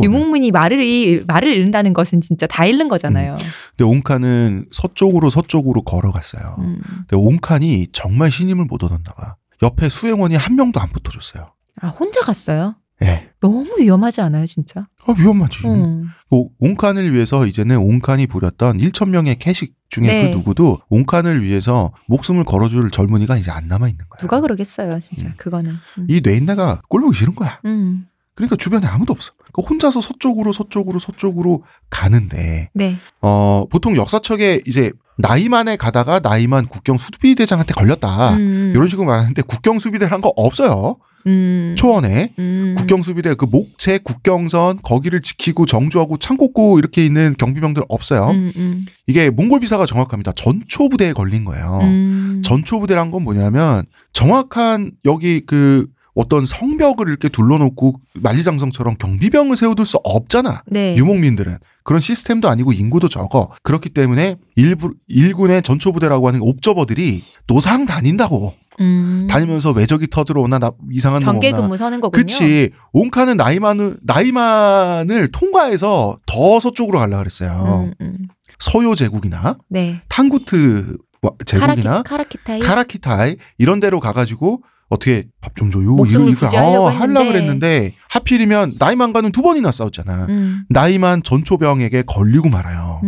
[0.01, 3.35] 유목민이 말을 잃- 말을 잃는다는 것은 진짜 다 잃는 거잖아요.
[3.77, 6.55] 근데 옹칸은 서쪽으로 서쪽으로 걸어갔어요.
[6.59, 6.81] 음.
[7.07, 9.35] 근데 옹칸이 정말 신임을 못 얻었나 봐.
[9.61, 11.53] 옆에 수행원이 한 명도 안 붙어줬어요.
[11.81, 12.75] 아 혼자 갔어요.
[13.01, 13.29] 예.
[13.39, 14.87] 너무 위험하지 않아요, 진짜?
[15.05, 15.65] 아, 위험하지.
[15.67, 16.09] 음.
[16.29, 20.29] 오- 옹칸을 위해서 이제는 옹칸이 부렸던 1천 명의 캐식 중에 네.
[20.31, 24.17] 그 누구도 옹칸을 위해서 목숨을 걸어줄 젊은이가 이제 안 남아 있는 거야.
[24.19, 25.27] 누가 그러겠어요, 진짜.
[25.27, 25.33] 음.
[25.37, 25.75] 그거는.
[25.97, 26.07] 음.
[26.09, 27.59] 이 뇌인네가 꼴보기 싫은 거야.
[27.65, 28.05] 음.
[28.35, 29.33] 그러니까 주변에 아무도 없어.
[29.37, 32.97] 그러니까 혼자서 서쪽으로 서쪽으로 서쪽으로 가는데 네.
[33.21, 38.35] 어 보통 역사책에 이제 나이만에 가다가 나이만 국경 수비대장한테 걸렸다.
[38.35, 38.71] 음.
[38.73, 40.97] 이런 식으로 말하는데 국경 수비대를 한거 없어요.
[41.29, 41.75] 음.
[41.77, 42.75] 초원에 음.
[42.77, 48.29] 국경 수비대 그 목체 국경선 거기를 지키고 정주하고 창고고 이렇게 있는 경비병들 없어요.
[48.29, 48.83] 음, 음.
[49.07, 50.33] 이게 몽골 비사가 정확합니다.
[50.33, 51.79] 전초 부대에 걸린 거예요.
[51.83, 52.41] 음.
[52.43, 59.97] 전초 부대란 건 뭐냐면 정확한 여기 그 어떤 성벽을 이렇게 둘러놓고 만리장성처럼 경비병을 세워둘 수
[60.03, 60.63] 없잖아.
[60.67, 60.95] 네.
[60.97, 63.51] 유목민들은 그런 시스템도 아니고 인구도 적어.
[63.63, 69.27] 그렇기 때문에 일부 일군의 전초 부대라고 하는 옵저버들이 노상 다닌다고 음.
[69.29, 71.51] 다니면서 외적이 쳐들어오나 나 이상한 놈 경계.
[71.51, 72.21] 근무 서는 거군요.
[72.21, 72.71] 그치.
[72.93, 77.91] 옹칸은 나이만을 나이만을 통과해서 더 서쪽으로 가려 그랬어요.
[77.99, 78.17] 음, 음.
[78.59, 80.01] 서요 제국이나 네.
[80.09, 82.59] 탕구트 와- 제국이나 카라키, 카라키 타이.
[82.59, 86.87] 카라키타이 이런 데로 가가지고 어떻게 밥 좀 줘요 목숨을 이거- 어.
[86.89, 90.25] 하려고 그랬는데 하필이면 나이만과는 두 번이나 싸웠잖아.
[90.29, 90.63] 음.
[90.69, 93.01] 나이만 전초병에게 걸리고 말아요.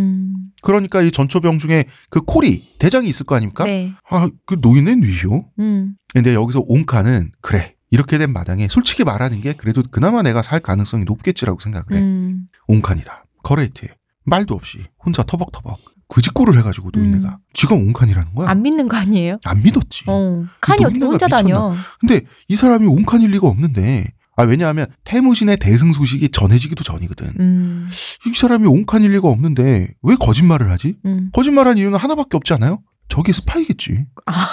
[0.61, 0.63] 음.
[0.63, 3.63] 그러니까 이 전초병 중에 그 코리 대장이 있을 거 아닙니까?
[3.65, 3.93] 네.
[4.09, 5.45] 아그 노인네 뉘쇼.
[5.59, 5.95] 음.
[6.13, 11.03] 근데 여기서 옹칸은 그래 이렇게 된 마당에 솔직히 말하는 게 그래도 그나마 내가 살 가능성이
[11.05, 12.01] 높겠지라고 생각을 해.
[12.01, 12.47] 음.
[12.67, 13.25] 옹칸이다.
[13.43, 13.89] 커레이트에
[14.23, 17.37] 말도 없이 혼자 터벅터벅 그 짓고를 해가지고 노인네가 음.
[17.53, 18.49] 지가 옹칸이라는 거야.
[18.49, 19.39] 안 믿는 거 아니에요?
[19.45, 20.03] 안 믿었지.
[20.07, 20.45] 어.
[20.59, 21.73] 칸이 어떻게 혼자 다녀?
[21.99, 27.33] 근데 이 사람이 옹칸일 리가 없는데 아 왜냐하면 태무신의 대승 소식이 전해지기도 전이거든.
[27.39, 27.89] 음.
[28.27, 30.95] 이 사람이 옹칸일 리가 없는데 왜 거짓말을 하지?
[31.05, 31.29] 음.
[31.33, 32.81] 거짓말한 이유는 하나밖에 없지 않아요?
[33.07, 34.05] 저게 스파이겠지.
[34.25, 34.47] 아.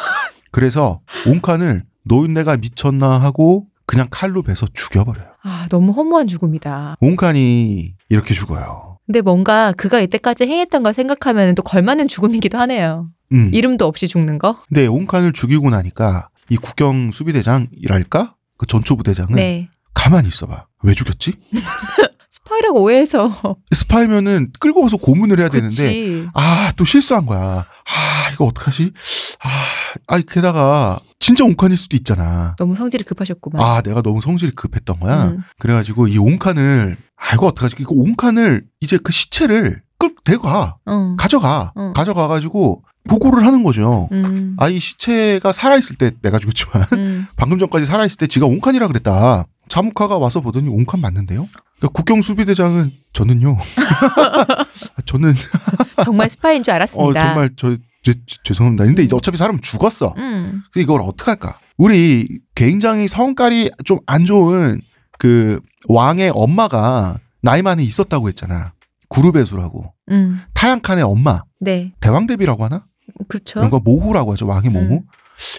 [0.51, 5.27] 그래서 옹칸을 노인네가 미쳤나 하고 그냥 칼로 베서 죽여버려요.
[5.43, 6.97] 아, 너무 허무한 죽음이다.
[7.01, 8.99] 옹칸이 이렇게 죽어요.
[9.07, 13.09] 근데 뭔가 그가 이때까지 행했던 걸 생각하면 또 걸맞는 죽음이기도 하네요.
[13.33, 13.51] 음.
[13.55, 14.59] 이름도 없이 죽는 거?
[14.69, 18.35] 근데 옹칸을 죽이고 나니까 이 국경 수비대장이랄까?
[18.59, 19.71] 그 전초부 대장은 네.
[19.95, 20.67] 가만히 있어봐.
[20.83, 21.35] 왜 죽였지?
[22.31, 23.57] 스파이라고 오해해서.
[23.73, 26.27] 스파이면은 끌고 가서 고문을 해야 되는데.
[26.35, 27.41] 아, 또 실수한 거야.
[27.41, 28.93] 아, 이거 어떡하지?
[29.41, 29.49] 아,
[30.09, 32.55] 아, 게다가 진짜 옹칸일 수도 있잖아.
[32.59, 33.63] 너무 성질이 급하셨구만.
[33.63, 35.29] 아, 내가 너무 성질이 급했던 거야.
[35.29, 35.39] 음.
[35.59, 37.77] 그래가지고 이 옹칸을 아, 이거 어떡하지?
[37.81, 41.17] 이거 옹칸을 이제 그 시체를 끌 대가 응.
[41.17, 41.93] 가져가 응.
[41.93, 44.09] 가져가가지고 보고를 하는 거죠.
[44.13, 44.55] 음.
[44.59, 47.27] 아, 이 시체가 살아있을 때 내가 죽었지만 음.
[47.37, 49.45] 방금 전까지 살아있을 때 지가 옹칸이라 그랬다.
[49.69, 51.47] 자무카가 와서 보더니 옹칸 맞는데요?
[51.79, 53.59] 그러니까 국경 수비대장은 저는요.
[55.07, 55.35] 저는
[56.05, 57.21] 정말 스파이인 줄어 알았습니다.
[57.21, 58.85] 정말 저, 제- 제- 죄송합니다.
[58.85, 60.15] 근데 이제 어차피 사람 은 죽었어.
[60.17, 60.63] 음.
[60.73, 61.59] 그래서 이걸 어떡할까?
[61.77, 64.81] 우리 굉장히 성깔이 좀 안 좋은
[65.19, 68.73] 그 왕의 엄마가 나이만에 있었다고 했잖아.
[69.09, 69.93] 구르베수라고.
[70.11, 70.41] 음.
[70.55, 71.43] 타양칸의 엄마.
[71.61, 71.93] 네.
[72.01, 72.85] 대왕대비라고 하나?
[73.29, 73.69] 그렇죠.
[73.71, 74.47] 거 모후라고 하죠.
[74.47, 74.95] 왕의 모후.
[74.95, 75.01] 음.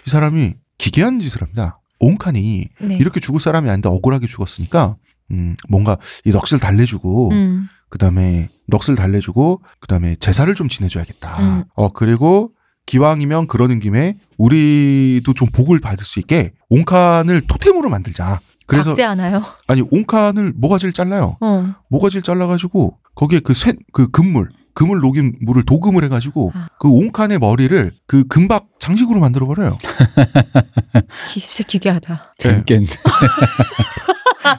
[0.06, 1.80] 이 사람이 기괴한 짓을 합니다.
[2.00, 2.98] 옹칸이 네.
[2.98, 4.96] 이렇게 죽을 사람이 아닌데 억울하게 죽었으니까
[5.32, 7.68] 음, 뭔가 이 넋을 달래주고 음.
[7.90, 11.40] 그다음에 넋을 달래주고 그다음에 제사를 좀 지내줘야겠다.
[11.42, 11.64] 음.
[11.76, 12.54] 어 그리고
[12.86, 18.40] 기왕이면 그러는 김에 우리도 좀 복을 받을 수 있게 옹칸을 토템으로 만들자.
[18.66, 19.44] 그래서 박제 않아요.
[19.68, 21.38] 아니 옹칸을 모가지를 잘라요.
[21.42, 21.76] 어.
[21.90, 26.70] 모가지를 잘라가지고 거기에 그쇠그 금물 금을 녹인 물을 도금을 해가지고 아.
[26.80, 29.78] 그 옹칸의 머리를 그 금박 장식으로 만들어 버려요.
[31.28, 32.36] 기, 진짜 기괴하다.
[32.38, 32.86] 재밌겠네.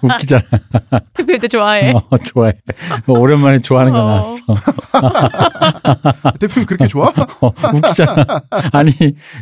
[0.02, 0.42] 웃기잖아.
[1.14, 1.92] 대표도 좋아해.
[1.92, 2.52] 어, 좋아해.
[3.06, 4.06] 뭐 오랜만에 좋아하는 거 어.
[4.06, 4.40] 나왔어.
[6.38, 7.06] 대표님 그렇게 좋아?
[7.40, 8.26] 어, 웃기잖아.
[8.72, 8.92] 아니,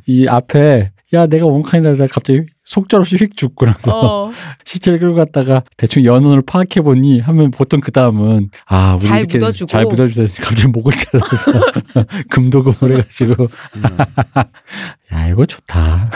[0.06, 1.92] 이 앞에, 야, 내가 원칸이다.
[1.92, 4.30] 내가 갑자기 속절없이 휙 죽고 나서 어.
[4.64, 9.38] 시체를 끌고 갔다가 대충 연원을 파악해 보니 하면 보통 그 다음은, 아, 우리 잘 이렇게
[9.38, 9.66] 묻어주고.
[9.66, 11.52] 잘 묻어주다 갑자기 목을 잘라서
[12.28, 13.44] 금도금을 해가지고.
[13.76, 13.82] 음.
[15.12, 16.10] 야, 이거 좋다.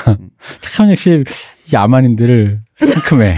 [0.61, 1.25] 참 역시
[1.73, 3.37] 이 아만인들을 상큼해.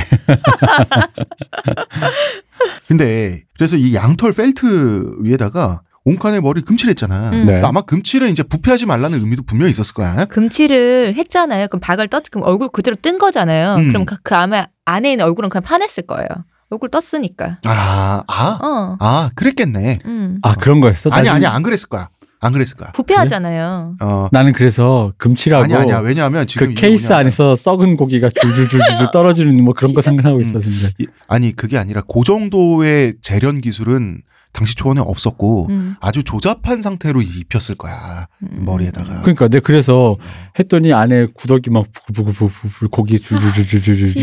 [2.89, 7.31] 근데 그래서 이 양털 펠트 위에다가 옹칸의 머리 금칠했잖아.
[7.31, 7.47] 음.
[7.47, 7.61] 네.
[7.65, 10.27] 아마 금칠은 이제 부패하지 말라는 의미도 분명히 있었을 거야.
[10.27, 11.69] 금칠을 했잖아요.
[11.69, 13.77] 그럼 박을 떴, 그럼 얼굴 그대로 뜬 거잖아요.
[13.77, 13.89] 음.
[13.89, 16.29] 그럼 그, 그 아마 안에 있는 얼굴은 그냥 파냈을 거예요.
[16.71, 17.59] 얼굴 떴으니까.
[17.65, 18.97] 아, 아, 어.
[19.01, 19.99] 아, 그랬겠네.
[20.05, 20.39] 음.
[20.43, 21.09] 아, 그런 거였어?
[21.11, 22.11] 아니, 나중에- 아니, 안 그랬을 거야.
[22.41, 22.93] 안 그랬을 거야.
[22.93, 23.97] 부패하잖아요.
[24.03, 26.01] 어, 나는 그래서 금칠하고 아니, 아니야.
[26.01, 28.81] 왜냐하면 지금 그 케이스 뭐냐면 안에서 썩은 고기가 줄줄줄줄
[29.15, 30.91] 떨어지는 뭐 그런 거 상상하고 있었는데.
[30.99, 34.21] 이- 아니, 그게 아니라 그 정도의 재련 기술은
[34.55, 35.97] 당시 초원에 없었고 음.
[36.01, 38.29] 아주 조잡한 상태로 입혔을 거야.
[38.43, 38.65] 음.
[38.65, 39.23] 머리에다가.
[39.23, 40.17] 그러니까 내가 그래서
[40.59, 44.15] 했더니 안에 구더기 막 부글부글부글 고기 줄줄줄줄줄줄.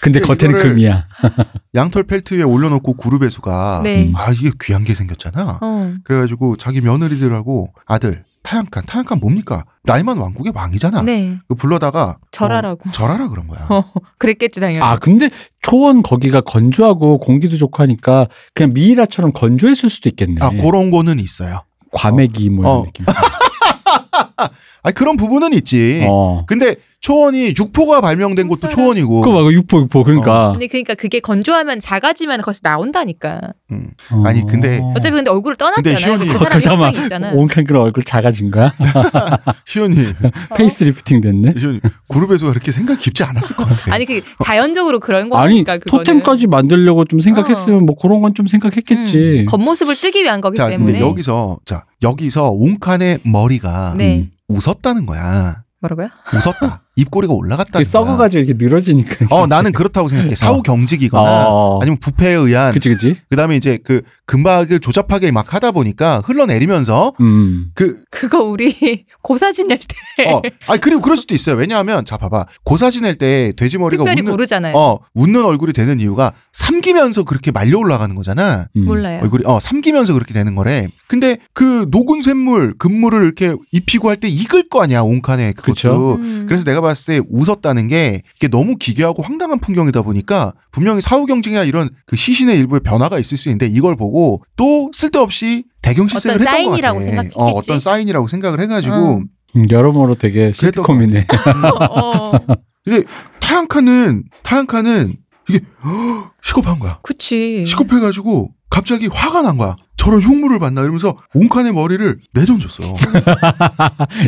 [0.00, 1.08] 근데 근데 겉에는 금이야.
[1.74, 4.04] 양털 펠트 위에 올려놓고 구르베 수가 네.
[4.04, 4.12] 음.
[4.16, 5.58] 아 이게 귀한 게 생겼잖아.
[5.60, 5.94] 어.
[6.04, 11.02] 그래가지고 자기 며느리들하고 아들 타양칸 타양칸 뭡니까 나이만 왕국의 왕이잖아.
[11.02, 11.38] 네.
[11.48, 12.88] 그 불러다가 절하라고.
[12.88, 13.66] 어, 절하라 그런 거야.
[13.70, 13.82] 어,
[14.18, 14.84] 그랬겠지 당연히.
[14.84, 15.30] 아 근데
[15.62, 20.36] 초원 거기가 건조하고 공기도 좋고 하니까 그냥 미이라처럼 건조했을 수도 있겠네.
[20.40, 21.64] 아 그런 거는 있어요.
[21.92, 22.84] 과메기 뭐 이런 어.
[22.84, 23.06] 느낌.
[24.82, 26.06] 아 그런 부분은 있지.
[26.08, 26.44] 어.
[26.46, 26.76] 근데
[27.08, 28.68] 초원이 육포가 발명된 것도.
[28.68, 29.20] 초원이고.
[29.20, 30.52] 그거 말고 육포 육포 그러니까.
[30.52, 33.40] 근데 그러니까 그게 건조하면 작아지면 거기서 나온다니까.
[33.72, 33.90] 음.
[34.24, 36.18] 아니, 근데- 어차피 근데 얼굴을 떠났잖아요.
[36.18, 36.94] 근데 희원이- 그 어, 사람 잠깐만.
[36.96, 37.32] 있잖아.
[37.32, 38.72] 온칸 그런 얼굴 작아진 거야?
[39.66, 40.14] 시온님,
[40.56, 41.54] face lifting 됐네.
[41.58, 43.92] 시온님 구르베수 그렇게 생각 깊지 않았을 것 같아.
[43.92, 46.04] 아니 그 자연적으로 그런 아니 거니까 그거는.
[46.04, 49.40] 토템까지 만들려고 좀 생각했으면 뭐 그런 건 좀 생각했겠지.
[49.42, 50.92] 음, 겉모습을 뜨기 위한 거기 자, 때문에.
[50.92, 54.30] 근데 여기서 자 여기서 옹칸의 머리가 네.
[54.48, 55.62] 웃었다는 거야.
[55.80, 56.08] 뭐라고요?
[56.34, 56.80] 웃었다.
[56.96, 59.26] 입꼬리가 올라갔다는 그게 썩어가지고 이렇게 늘어지니까.
[59.30, 60.34] 어, 나는 그렇다고 생각해.
[60.36, 61.78] 사후 경직이거나 어.
[61.82, 63.16] 아니면 부패에 의한 그치 그치.
[63.28, 67.70] 그 다음에 이제 그 금박을 조잡하게 막 하다 보니까 흘러내리면서 음.
[67.74, 69.86] 그 그거 우리 고사진 낼때
[70.32, 71.56] 어, 아니 그리고 그럴 수도 있어요.
[71.56, 74.74] 왜냐하면 자 봐봐 고사지 낼 때 돼지 머리가 특별히 웃는 고르잖아요.
[74.76, 78.66] 어 웃는 얼굴이 되는 이유가 삼기면서 그렇게 말려 올라가는 거잖아.
[78.76, 78.84] 음.
[78.84, 79.20] 몰라요.
[79.22, 80.88] 얼굴이 어 삼기면서 그렇게 되는 거래.
[81.06, 85.72] 근데 그 녹은 샘물 금물을 이렇게 입히고 할 때 익을 거 아니야 온칸에 그것도.
[85.74, 86.14] 그쵸.
[86.20, 86.46] 음.
[86.48, 91.64] 그래서 내가 봤을 때 웃었다는 게 이게 너무 기괴하고 황당한 풍경이다 보니까 분명히 사후 경쟁이나
[91.64, 96.40] 이런 그 시신의 일부에 변화가 있을 수 있는데 이걸 보고 또 쓸데없이 대경 실색을 어떤
[96.46, 97.06] 했던 것 사인이라고 같아.
[97.06, 97.38] 생각했겠지.
[97.38, 99.26] 어, 어떤 사인이라고 생각을 해가지고 음.
[99.56, 101.26] 음, 여러모로 되게 그랬던 시트콤이네.
[101.90, 102.32] 어,
[102.86, 103.04] 이제
[103.40, 105.14] 타양카는 타양카는
[105.48, 105.60] 이게
[106.42, 106.98] 시겁한 거야.
[107.02, 107.64] 그치.
[107.66, 109.76] 시겁해가지고 갑자기 화가 난 거야.
[110.04, 112.94] 저런 흉물을 봤나 이러면서 온칸의 머리를 내던졌어.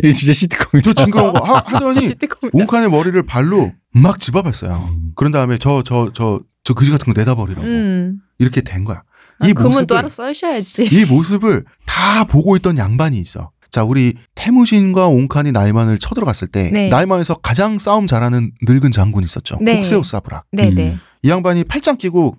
[0.03, 0.93] 이게 진짜 시트콤이다.
[0.93, 2.49] 저 징그러운 거 하, 하더니 시트콤이다.
[2.57, 4.89] 온칸의 머리를 발로 막 집어봤어요.
[4.91, 5.11] 음.
[5.15, 8.19] 그런 다음에 저 저 저 저 그지 같은 거 내다 버리라고 음.
[8.39, 9.01] 이렇게 된 거야.
[9.39, 10.89] 아, 이또 모습을 알아 써셔야지.
[10.91, 13.51] 이 모습을 다 보고 있던 양반이 있어.
[13.71, 16.89] 자, 우리 태무진과 옹칸이 나이만을 쳐들어갔을 때 네.
[16.89, 19.57] 나이만에서 가장 싸움 잘하는 늙은 장군 있었죠.
[19.61, 19.75] 네.
[19.75, 20.45] 쿡세우 사브락.
[20.51, 20.89] 네네.
[20.95, 20.99] 음.
[21.23, 22.35] 이 양반이 팔짱 끼고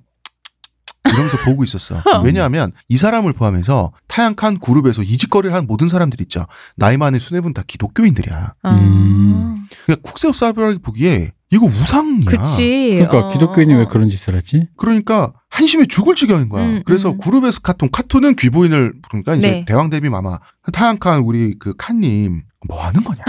[1.09, 2.03] 이러면서 보고 있었어.
[2.25, 6.47] 왜냐하면 이 사람을 포함해서 타양칸 구르베수 이 짓거리를 한 모든 사람들 있죠.
[6.77, 8.55] 나이만의 수뇌부는 다 기독교인들이야.
[8.62, 8.71] 아.
[8.71, 9.66] 음.
[9.85, 12.31] 그러니까 쿡세우 사브락이 보기에 이거 우상이야.
[12.31, 12.90] 그치.
[12.94, 13.79] 그러니까 어, 기독교인이 어.
[13.79, 14.68] 왜 그런 짓을 하지?
[14.77, 16.64] 그러니까 한심해 죽을 지경인 거야.
[16.64, 17.18] 음, 그래서 음.
[17.18, 19.64] 구르베수 카톤, 카톤은 귀부인을 부르니까 이제 네.
[19.64, 20.38] 대왕 대비 마마
[20.73, 23.23] 타양칸 우리 그 칸님 뭐 하는 거냐?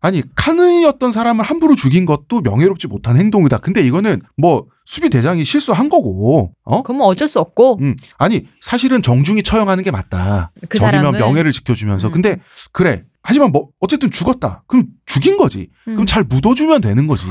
[0.00, 3.58] 아니 칸의였던 사람을 함부로 죽인 것도 명예롭지 못한 행동이다.
[3.58, 6.82] 근데 이거는 뭐 수비 대장이 실수한 거고, 어?
[6.82, 7.78] 그건 뭐 어쩔 수 없고.
[7.80, 10.52] 음, 아니 사실은 정중히 처형하는 게 맞다.
[10.68, 11.20] 그 적이면 사람을.
[11.20, 12.08] 명예를 지켜주면서.
[12.08, 12.12] 음.
[12.12, 12.40] 근데
[12.72, 13.04] 그래.
[13.22, 14.62] 하지만 뭐 어쨌든 죽었다.
[14.66, 15.68] 그럼 죽인 거지.
[15.88, 15.94] 음.
[15.94, 17.24] 그럼 잘 묻어주면 되는 거지.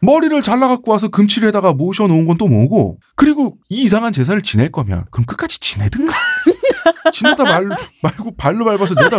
[0.00, 2.98] 머리를 잘라갖고 와서 금칠에다가 모셔놓은 건 또 뭐고.
[3.14, 6.14] 그리고 이 이상한 제사를 지낼 거면 그럼 끝까지 지내든가.
[7.12, 7.68] 지내다 말,
[8.02, 9.18] 말고 발로 밟아서 내다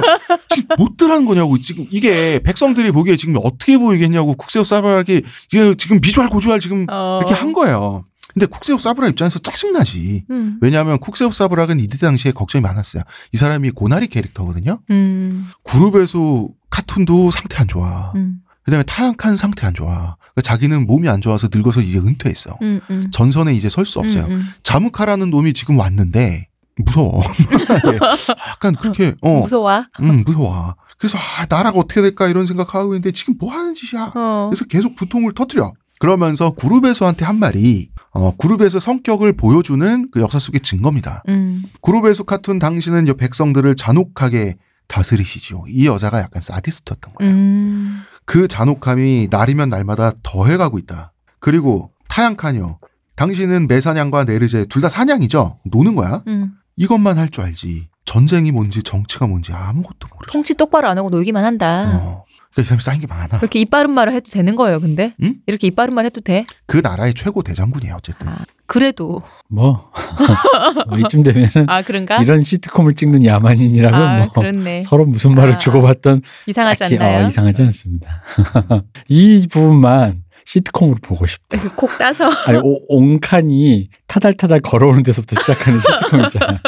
[0.49, 1.59] 지금 못들하는 거냐고.
[1.59, 4.63] 지금 이게 백성들이 보기에 지금 어떻게 보이겠냐고 국세우
[5.49, 7.19] 지금 지금 비주얼 고주얼 지금 어.
[7.21, 8.05] 이렇게 한 거예요.
[8.37, 10.25] 근데 쿡세우 사브라 입장에서 짜증나지.
[10.29, 10.59] 음.
[10.61, 13.01] 왜냐하면 쿡세우 사브락은 이때 당시에 걱정이 많았어요.
[13.31, 14.79] 이 사람이 고나리 캐릭터거든요.
[14.91, 15.47] 음.
[15.63, 18.11] 그룹에서 카툰도 상태 안 좋아.
[18.15, 18.41] 음.
[18.63, 20.17] 그다음에 타약한 상태 안 좋아.
[20.19, 22.57] 그러니까 자기는 몸이 안 좋아서 늙어서 이제 은퇴했어.
[22.61, 22.79] 음.
[22.91, 23.09] 음.
[23.11, 24.25] 전선에 이제 설 수 없어요.
[24.25, 24.47] 음, 음.
[24.61, 26.47] 자무카라는 놈이 지금 왔는데
[26.85, 27.23] 무서워.
[27.91, 27.97] 예.
[28.51, 29.83] 약간 그렇게 어, 무서워.
[30.01, 30.75] 음, 무서워.
[30.99, 34.11] 그래서 아, 나라가 어떻게 될까 이런 생각하고 있는데 지금 뭐 하는 짓이야.
[34.15, 34.49] 어.
[34.51, 35.73] 그래서 계속 부통을 터뜨려.
[35.99, 41.21] 그러면서 그룹에서한테 한 말이 어, 그룹에서 성격을 보여주는 그 역사 속의 증거입니다.
[41.29, 41.63] 음.
[41.81, 44.55] 그룹에서 카툰 당신은 이 백성들을 잔혹하게
[44.87, 45.65] 다스리시지요.
[45.69, 47.31] 이 여자가 약간 사디스트였던 거예요.
[47.31, 48.01] 음.
[48.25, 51.13] 그 잔혹함이 날이면 날마다 더해가고 있다.
[51.39, 52.79] 그리고 타양칸이요.
[53.15, 55.59] 당신은 매사냥과 네르제 둘 다 사냥이죠.
[55.65, 56.23] 노는 거야.
[56.27, 56.53] 음.
[56.75, 57.87] 이것만 할 줄 알지.
[58.05, 60.31] 전쟁이 뭔지 정치가 뭔지 아무것도 모르죠.
[60.31, 61.91] 통치 똑바로 안 하고 놀기만 한다.
[62.01, 62.23] 어.
[62.57, 63.37] 그러니까 이 사람이 쌓인 게 많아.
[63.37, 65.13] 이렇게 입 바른 말을 해도 되는 거예요, 근데?
[65.21, 65.35] 응?
[65.45, 66.45] 이렇게 입 바른 말 해도 돼?
[66.65, 67.95] 그 나라의 최고 대장군이에요.
[67.97, 68.27] 어쨌든.
[68.29, 69.21] 아, 그래도.
[69.47, 69.91] 뭐,
[70.89, 72.17] 뭐 이쯤 되면은 아, 그런가?
[72.17, 74.81] 이런 시트콤을 찍는 야만인이라면 아, 뭐 그렇네.
[74.81, 77.25] 서로 무슨 말을 아, 주고받던 이상하지 딱히, 않나요?
[77.25, 78.23] 어, 이상하지 않습니다.
[79.07, 81.57] 이 부분만 시트콤으로 보고 싶다.
[81.57, 82.29] 이렇게 콕 따서.
[82.47, 86.59] 아니 오- 옹칸이 타달타달 걸어오는 데서부터 시작하는 시트콤 있잖아.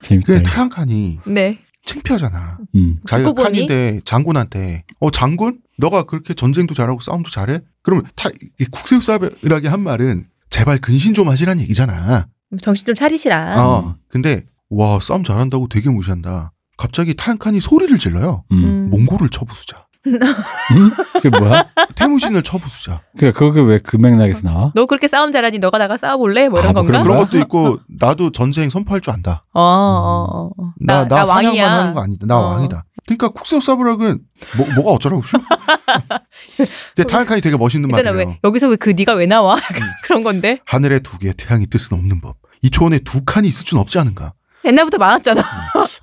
[0.00, 0.26] 재밌다.
[0.26, 0.42] 그.
[0.42, 1.58] 타양칸이 네.
[1.86, 2.58] 창피하잖아.
[2.74, 2.98] 음.
[3.06, 3.32] 자기가?
[3.32, 7.60] 칸인데 장군한테 어 장군 너가 그렇게 전쟁도 잘하고 싸움도 잘해?
[7.82, 8.32] 그러면 타이
[8.70, 12.28] 국세우사라게 한 말은 제발 근신 좀 하시란 얘기잖아.
[12.60, 13.64] 정신 좀 차리시라.
[13.64, 13.96] 어.
[14.08, 16.52] 근데 와 싸움 잘한다고 되게 무시한다.
[16.76, 18.44] 갑자기 타양칸이 소리를 질러요.
[18.52, 18.64] 음.
[18.64, 18.90] 음.
[18.90, 19.85] 몽골을 쳐부수자.
[20.06, 20.90] 음?
[21.14, 21.66] 그게 뭐야?
[21.94, 23.02] 태무신을 쳐부수자.
[23.18, 24.72] 그 그게 왜 그 맥락에서 나와?
[24.74, 26.48] 너 그렇게 싸움 잘하니 너가 나가 싸워볼래?
[26.48, 27.02] 뭐 이런 아, 뭐 건가?
[27.02, 27.18] 그런?
[27.18, 29.44] 것도 있고 나도 전쟁 선포할 줄 안다.
[29.52, 30.72] 어, 어, 어.
[30.80, 32.26] 나, 나, 사냥만 하는 거 아니다.
[32.26, 32.42] 나 어.
[32.52, 32.84] 왕이다.
[33.06, 34.20] 그러니까 쿡세우 사브락은
[34.56, 35.38] 뭐, 뭐가 어쩌라고 쇼?
[36.94, 38.16] 근데 타양칸이 되게 멋있는 말이에요.
[38.16, 39.56] 왜 여기서 왜 그 네가 왜 나와?
[40.04, 42.36] 그런 건데 하늘에 두 개의 태양이 뜰 수는 없는 법.
[42.62, 44.32] 이 초원에 두 칸이 있을 줄 없지 않은가.
[44.64, 45.42] 옛날부터 많았잖아.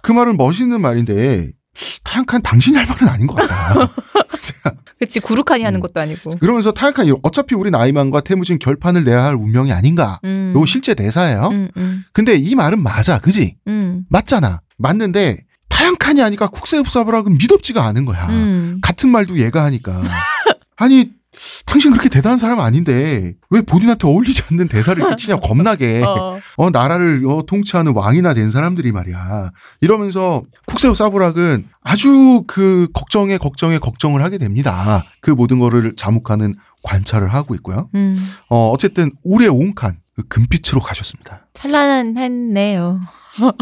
[0.01, 1.51] 그 말은 멋있는 말인데
[2.03, 3.89] 타양칸 당신이 할 말은 아닌 것 같다.
[4.99, 5.81] 그치 구루칸이 하는 음.
[5.81, 6.37] 것도 아니고.
[6.37, 10.19] 그러면서 타양칸이 어차피 우리 나이만과 태무진 결판을 내야 할 운명이 아닌가.
[10.23, 10.53] 음.
[10.55, 11.49] 이거 실제 대사예요.
[11.51, 13.57] 음, 음, 근데 이 말은 맞아, 그지?
[13.67, 14.61] 음, 맞잖아.
[14.77, 18.29] 맞는데 타양칸이 하니까 쿡세우사브락은 믿업지가 않은 거야.
[18.29, 18.79] 음.
[18.81, 20.03] 같은 말도 얘가 하니까.
[20.77, 21.11] 아니,
[21.65, 26.39] 당신 그렇게 대단한 사람 아닌데 왜 본인한테 어울리지 않는 대사를 이렇게 치냐 겁나게 어.
[26.57, 29.51] 어 나라를 어, 통치하는 왕이나 된 사람들이 말이야
[29.81, 37.33] 이러면서 쿡세우 사브락은 아주 그 걱정에 걱정에 걱정을 하게 됩니다 그 모든 거를 자묵하는 관찰을
[37.33, 38.17] 하고 있고요 음.
[38.49, 42.99] 어 어쨌든 올해 온칸 그 금빛으로 가셨습니다 찬란했네요.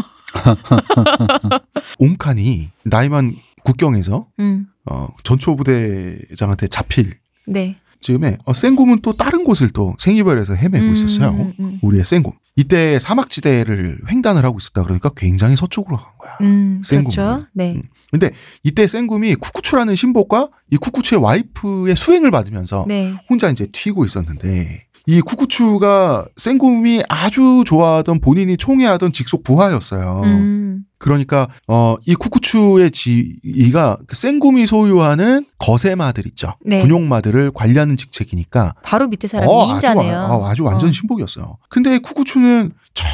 [1.98, 4.66] 온칸이 나이만 국경에서 음.
[4.90, 7.12] 어 전초부대장한테 잡힐
[7.46, 7.76] 네.
[8.00, 11.30] 즈음에 어, 생곰은 또 다른 곳을 또 생이별에서 헤매고 음, 있었어요.
[11.30, 11.78] 음, 음.
[11.82, 12.32] 우리의 생곰.
[12.56, 16.36] 이때 사막지대를 횡단을 하고 있었다 그러니까 굉장히 서쪽으로 간 거야.
[16.42, 17.10] 음, 생곰은.
[17.10, 17.46] 그렇죠.
[17.54, 17.72] 네.
[17.76, 17.82] 음.
[18.10, 18.30] 근데
[18.62, 23.14] 이때 생곰이 쿠쿠추라는 신복과 이 쿠쿠추의 와이프의 수행을 받으면서 네.
[23.30, 30.22] 혼자 이제 튀고 있었는데 이 쿠쿠추가 생곰이 아주 좋아하던 본인이 총애하던 직속 부하였어요.
[30.24, 30.84] 음.
[30.98, 36.54] 그러니까 어 이 쿠쿠추의 지위가 그 생곰이 소유하는 거세마들 있죠.
[36.64, 36.78] 네.
[36.78, 40.12] 군용마들을 관리하는 직책이니까 바로 밑에 사람이 어, 아주, 이인자네요.
[40.14, 40.92] 와- 아, 아주 완전 어.
[40.92, 41.56] 신복이었어요.
[41.68, 43.06] 근데 쿠쿠추는 저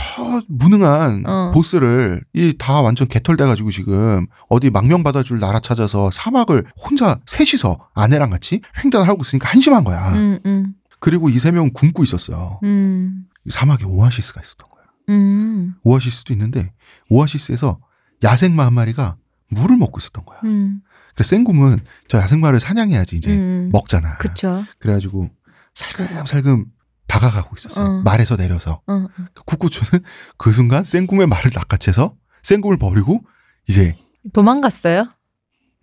[0.48, 1.50] 무능한 어.
[1.54, 7.78] 보스를 이 다 완전 개털돼 가지고 지금 어디 망명 받아줄 나라 찾아서 사막을 혼자 셋이서
[7.94, 10.12] 아내랑 같이 횡단을 하고 있으니까 한심한 거야.
[10.14, 12.60] 음, 음, 그리고 이 세 명은 굶고 있었어요.
[12.64, 14.86] 음, 사막에 오아시스가 있었던 거예요.
[15.10, 16.72] 음, 오아시스도 있는데
[17.10, 17.80] 오아시스에서
[18.22, 19.16] 야생마 한 마리가
[19.50, 20.40] 물을 먹고 있었던 거야.
[20.44, 20.80] 음,
[21.14, 23.70] 그래서 생곰은 저 야생마를 사냥해야지 이제 음.
[23.72, 24.18] 먹잖아.
[24.18, 24.64] 그쵸.
[24.78, 25.30] 그래가지고
[25.74, 26.66] 살금살금
[27.06, 27.84] 다가가고 있었어.
[27.84, 28.02] 어.
[28.02, 28.82] 말에서 내려서.
[28.86, 29.08] 어, 어.
[29.46, 30.04] 쿠쿠추는
[30.36, 33.22] 그 순간 생곰의 말을 낚아채서 생곰을 버리고
[33.68, 33.96] 이제
[34.32, 35.08] 도망갔어요.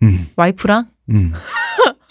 [0.02, 0.90] 음, 와이프랑.
[1.10, 1.32] 음.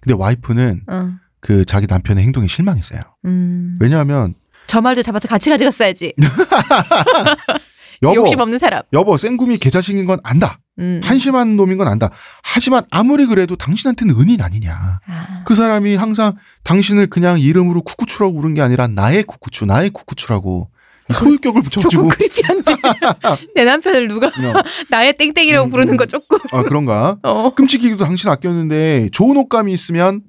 [0.00, 1.12] 근데 와이프는 어.
[1.40, 3.00] 그 자기 남편의 행동에 실망했어요.
[3.24, 3.78] 음.
[3.80, 4.34] 왜냐하면
[4.66, 6.14] 저 말도 잡아서 같이 가져갔어야지.
[8.02, 8.82] 여보, 욕심 없는 사람.
[8.92, 10.60] 여보 생곰이 개자식인 건 안다.
[10.78, 11.00] 음.
[11.02, 12.10] 한심한 놈인 건 안다.
[12.42, 15.00] 하지만 아무리 그래도 당신한테는 은인 아니냐.
[15.06, 15.42] 아.
[15.44, 20.70] 그 사람이 항상 당신을 그냥 이름으로 쿠쿠추라고 부른 게 아니라 나의 쿠쿠추, 나의 쿠쿠추라고
[21.10, 22.76] 이 소유격을 붙여가지고 조금 크리피한데
[23.56, 24.30] 내 남편을 누가
[24.90, 25.96] 나의 땡땡이라고 음, 부르는 음.
[25.96, 27.16] 거 조금 아 그런가?
[27.22, 27.54] 어.
[27.54, 30.20] 끔찍이기도 당신 아꼈는데 좋은 옷감이 있으면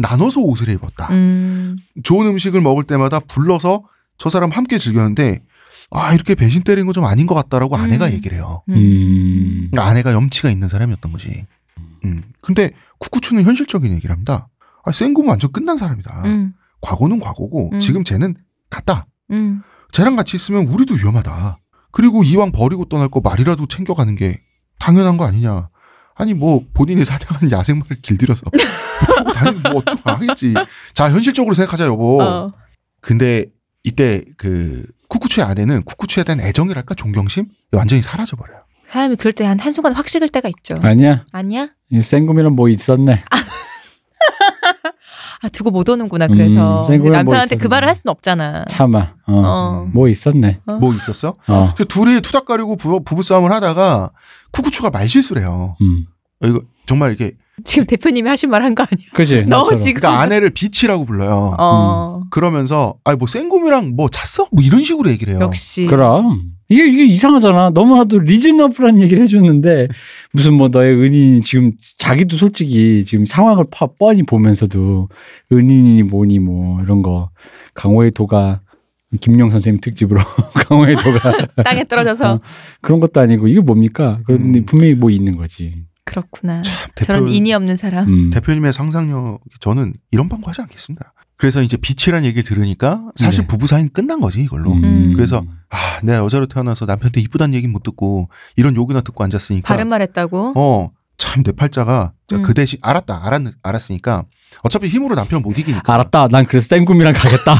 [0.00, 1.08] 나눠서 옷을 입었다.
[1.12, 1.76] 음.
[2.02, 3.82] 좋은 음식을 먹을 때마다 불러서
[4.18, 5.42] 저 사람 함께 즐겼는데
[5.90, 7.80] 아 이렇게 배신 때린 건 좀 아닌 것 같다라고 음.
[7.80, 8.62] 아내가 얘기를 해요.
[8.68, 8.74] 음.
[8.74, 9.68] 음.
[9.70, 11.46] 그러니까 아내가 염치가 있는 사람이었던 거지.
[12.04, 12.22] 음.
[12.42, 14.48] 근데 쿠쿠추는 현실적인 얘기를 합니다.
[14.84, 16.22] 아, 생곰은 완전 끝난 사람이다.
[16.26, 16.52] 음.
[16.82, 17.80] 과거는 과거고 음.
[17.80, 18.34] 지금 쟤는
[18.68, 19.06] 갔다.
[19.30, 19.62] 음.
[19.92, 21.58] 쟤랑 같이 있으면 우리도 위험하다.
[21.92, 24.40] 그리고 이왕 버리고 떠날 거 말이라도 챙겨가는 게
[24.78, 25.69] 당연한 거 아니냐.
[26.20, 28.42] 아니 뭐 본인이 사냥한 야생마를 길들여서
[29.34, 30.52] 당연히 뭐 어쩌고 하겠지.
[30.92, 32.22] 자 현실적으로 생각하자 여보.
[32.22, 32.52] 어.
[33.00, 33.46] 근데
[33.84, 38.60] 이때 그 쿠쿠추의 아내는 쿠쿠추에 대한 애정이랄까 존경심 완전히 사라져 버려요.
[38.90, 40.74] 사람이 그럴 때 한 한순간 확 식을 때가 있죠.
[40.82, 41.24] 아니야.
[41.32, 41.68] 아니야?
[41.90, 43.24] 이 생금이랑 뭐 있었네.
[45.42, 47.68] 아 두고 못 오는구나 그래서 음, 뭐 남편한테 그 있었네.
[47.68, 48.66] 말을 할 수는 없잖아.
[48.68, 49.14] 참아.
[49.26, 49.32] 어.
[49.32, 49.88] 어.
[49.90, 50.60] 뭐 있었네.
[50.80, 51.36] 뭐 있었어?
[51.48, 51.74] 어.
[51.78, 54.10] 그 둘이 투닥거리고 부, 부부 싸움을 하다가
[54.52, 55.76] 쿠쿠추가 말실수를 해요.
[55.80, 56.06] 음.
[56.42, 57.32] 어, 이거 정말 이게
[57.64, 59.06] 지금 대표님이 하신 말 한 거 아니야?
[59.12, 59.44] 그지?
[59.48, 59.64] 너.
[59.76, 61.54] 지금 그러니까 아내를 비치라고 불러요.
[61.58, 64.48] 어 그러면서 아니 뭐 생곰이랑 뭐 잤어?
[64.52, 65.42] 뭐 이런 식으로 얘기를 해요.
[65.42, 67.70] 역시 그럼 이게 이게 이상하잖아.
[67.70, 69.88] 너무나도 리즈너블한 얘기를 해줬는데
[70.32, 75.08] 무슨 뭐 너의 은인이 지금 자기도 솔직히 지금 상황을 파, 뻔히 보면서도
[75.52, 77.30] 은인이 뭐니 뭐 이런 거
[77.74, 78.60] 강호의 도가
[79.20, 80.20] 김용 선생님 특집으로
[80.68, 82.40] 강호의 도가 땅에 떨어져서 어.
[82.80, 84.20] 그런 것도 아니고 이게 뭡니까?
[84.26, 84.66] 그런데 음.
[84.66, 85.84] 분명히 뭐 있는 거지.
[86.04, 86.62] 그렇구나.
[86.94, 88.08] 대표, 저런 인이 없는 사람.
[88.08, 88.30] 음.
[88.30, 91.12] 대표님의 상상력 저는 이런 방구 하지 않겠습니다.
[91.36, 93.46] 그래서 이제 비치란 얘기 들으니까 사실 네.
[93.46, 94.72] 부부 사이는 끝난 거지 이걸로.
[94.72, 95.12] 음.
[95.14, 99.88] 그래서 아, 내가 여자로 태어나서 남편한테 이쁘다는 얘기는 못 듣고 이런 욕이나 듣고 앉았으니까 바른
[99.88, 100.52] 말 했다고.
[100.56, 102.42] 어, 참 내 팔자가 음.
[102.42, 103.26] 그 대신 알았다.
[103.26, 104.24] 알았 알았으니까
[104.62, 105.92] 어차피 힘으로 남편 못 이기니까.
[105.92, 106.28] 알았다.
[106.28, 107.54] 난 그래서 생금이랑 가겠다.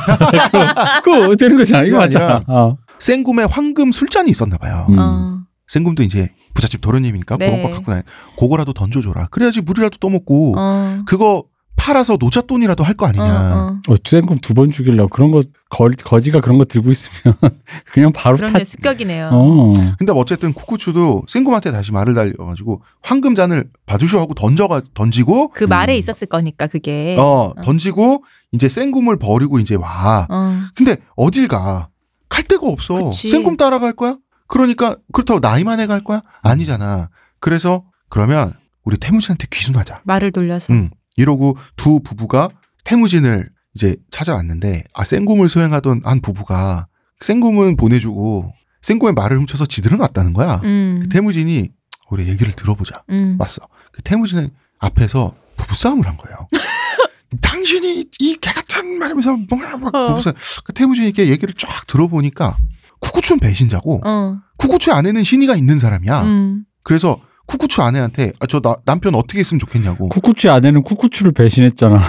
[1.02, 1.84] 그거, 되는 거잖아.
[1.84, 2.44] 이거 맞잖아.
[2.46, 2.76] 어.
[2.98, 4.86] 생금에 황금 술잔이 있었나 봐요.
[4.90, 4.98] 음.
[4.98, 5.38] 어.
[5.66, 7.46] 생금도 이제 부잣집 도련님이니까 네.
[7.46, 8.02] 그런 거 갖고 다니.
[8.38, 9.28] 그거라도 던져줘라.
[9.30, 11.02] 그래야지 물이라도 떠먹고 어.
[11.06, 11.44] 그거
[11.80, 13.24] 팔아서 노잣돈이라도 할 거 아니냐.
[13.24, 13.92] 어, 어.
[13.92, 17.34] 어, 생금 두 번 죽이려고 그런 거 거, 거 지가 그런 거 들고 있으면
[17.92, 18.46] 그냥 바로 타.
[18.46, 19.30] 그런데 습격이네요.
[19.32, 19.72] 어.
[19.98, 25.94] 근데 뭐 어쨌든 쿠쿠추도 생금한테 다시 말을 달려가지고 황금잔을 받으쇼 하고 던져가 던지고 그 말에
[25.94, 25.98] 음.
[25.98, 27.16] 있었을 거니까 그게.
[27.18, 30.26] 어 던지고 이제 생금을 버리고 이제 와.
[30.30, 30.56] 어.
[30.74, 31.88] 근데 어딜 가?
[32.28, 33.06] 갈 데가 없어.
[33.06, 33.28] 그치.
[33.30, 34.16] 생금 따라갈 거야?
[34.48, 36.22] 그러니까 그렇다고 나이만 해갈 거야?
[36.42, 37.08] 아니잖아.
[37.40, 38.52] 그래서 그러면
[38.84, 40.00] 우리 태무진한테 귀순하자.
[40.04, 40.72] 말을 돌려서.
[40.72, 40.90] 응.
[41.20, 42.48] 이러고 두 부부가
[42.84, 46.86] 태무진을 이제 찾아왔는데 아 생금을 수행하던 한 부부가
[47.20, 48.52] 생금은 보내주고
[48.82, 50.60] 생금의 말을 훔쳐서 지들은 왔다는 거야.
[50.64, 51.00] 음.
[51.02, 51.70] 그 태무진이
[52.10, 53.02] 우리 얘기를 들어보자.
[53.10, 53.36] 음.
[53.38, 53.62] 왔어.
[53.92, 56.48] 그 태무진 앞에서 부부싸움을 한 거예요.
[57.42, 60.08] 당신이 이 개같은 말하면서 막 어.
[60.08, 60.34] 부부싸움.
[60.64, 62.56] 그 태무진이 이렇게 얘기를 쫙 들어보니까
[63.00, 64.38] 쿠쿠추는 배신자고 어.
[64.56, 66.22] 쿠쿠추 안에는 신의가 있는 사람이야.
[66.22, 66.64] 음.
[66.82, 70.08] 그래서 쿠쿠추 아내한테 아, 저 나- 남편 어떻게 했으면 좋겠냐고.
[70.08, 71.98] 쿠쿠추 아내는 쿠쿠추를 배신했잖아.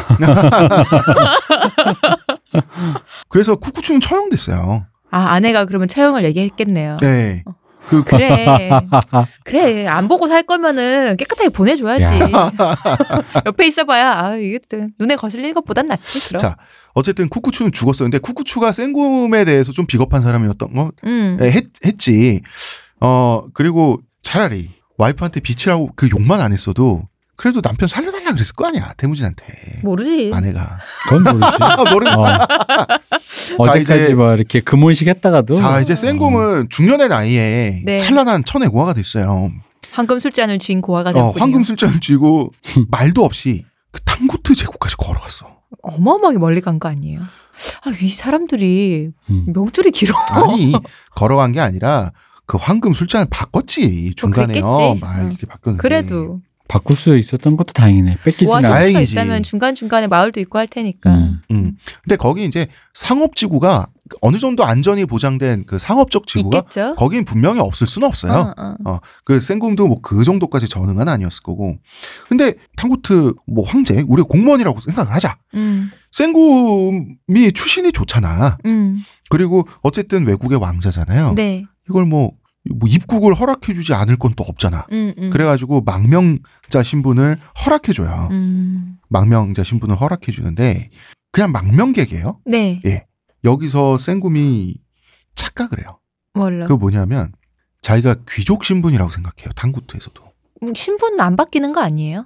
[3.29, 4.85] 그래서 쿠쿠추는 처형됐어요.
[5.09, 6.97] 아 아내가 그러면 처형을 얘기했겠네요.
[7.01, 7.43] 네.
[7.45, 7.53] 어.
[7.89, 8.69] 그 그래.
[9.43, 9.87] 그래.
[9.87, 12.05] 안 보고 살 거면은 깨끗하게 보내줘야지.
[13.47, 16.39] 옆에 있어봐야, 아, 이게 또 눈에 거슬리는 것보단 낫지, 그럼.
[16.39, 16.57] 자,
[16.93, 18.05] 어쨌든 쿠쿠추는 죽었어요.
[18.05, 21.39] 근데 쿠쿠추가 생곰에 대해서 좀 비겁한 사람이었던 거 음.
[21.41, 22.41] 예, 했, 했지.
[23.01, 24.69] 어, 그리고 차라리
[25.01, 28.93] 와이프한테 비치라고 그 욕만 안 했어도 그래도 남편 살려달라 그랬을 거 아니야.
[28.97, 29.79] 태무진한테.
[29.81, 30.29] 모르지.
[30.31, 30.77] 아내가.
[31.09, 31.57] 그건 모르지.
[31.59, 32.23] 아, 모르 어.
[33.57, 37.97] 어제까지 이제- 뭐 이렇게 금혼식 했다가도 자, 이제 생곰은 중년의 나이에 네.
[37.97, 39.51] 찬란한 천의 고아가 됐어요.
[39.91, 41.41] 황금 술잔을 쥔 고아가 어, 되었군요.
[41.41, 42.51] 황금 술잔을 쥐고
[42.89, 45.47] 말도 없이 그 탕구트 제국까지 걸어갔어.
[45.81, 47.21] 어마어마하게 멀리 간 거 아니에요?
[47.21, 49.45] 아, 이 사람들이 음.
[49.47, 50.13] 명줄이 길어.
[50.29, 50.73] 아니,
[51.15, 52.11] 걸어간 게 아니라
[52.45, 54.13] 그 황금 술잔을 바꿨지.
[54.15, 54.61] 중간에요.
[54.65, 55.01] 뭐 그랬겠지.
[55.01, 55.27] 말 응.
[55.29, 55.81] 이렇게 바꿨는데.
[55.81, 58.19] 그래도 바꿀 수 있었던 것도 다행이네.
[58.23, 58.79] 뺏기진 오아시스가 않아.
[58.91, 59.11] 다행이지.
[59.13, 61.13] 있다면 중간 중간에 마을도 있고 할 테니까.
[61.13, 61.41] 음.
[61.51, 61.77] 음.
[62.03, 63.87] 근데 거기 이제 상업지구가
[64.21, 66.95] 어느 정도 안전이 보장된 그 상업적 지구가 있겠죠?
[66.95, 68.53] 거긴 분명히 없을 수는 없어요.
[68.57, 68.99] 어, 어.
[69.23, 71.77] 그 생곰도 뭐 그 정도까지 전응은 아니었을 거고.
[72.27, 75.37] 근데 탕구트 뭐 황제 우리가 공무원이라고 생각을 하자.
[75.55, 78.57] 음, 생곰이 출신이 좋잖아.
[78.65, 78.99] 음.
[79.29, 81.33] 그리고 어쨌든 외국의 왕자잖아요.
[81.35, 81.65] 네.
[81.91, 82.31] 이걸 뭐,
[82.73, 84.87] 뭐 입국을 허락해주지 않을 건 또 없잖아.
[84.93, 85.29] 음, 음.
[85.29, 88.29] 그래가지고 망명자 신분을 허락해줘요.
[88.31, 88.97] 음.
[89.09, 90.89] 망명자 신분을 허락해주는데
[91.33, 92.39] 그냥 망명객이에요.
[92.45, 92.81] 네.
[93.43, 94.75] 여기서 생곰이
[95.35, 95.99] 착각을 해요.
[96.33, 96.65] 뭘로?
[96.65, 97.33] 그 뭐냐면
[97.81, 99.51] 자기가 귀족 신분이라고 생각해요.
[99.55, 100.23] 당구트에서도.
[100.63, 102.25] 음, 신분 안 바뀌는 거 아니에요?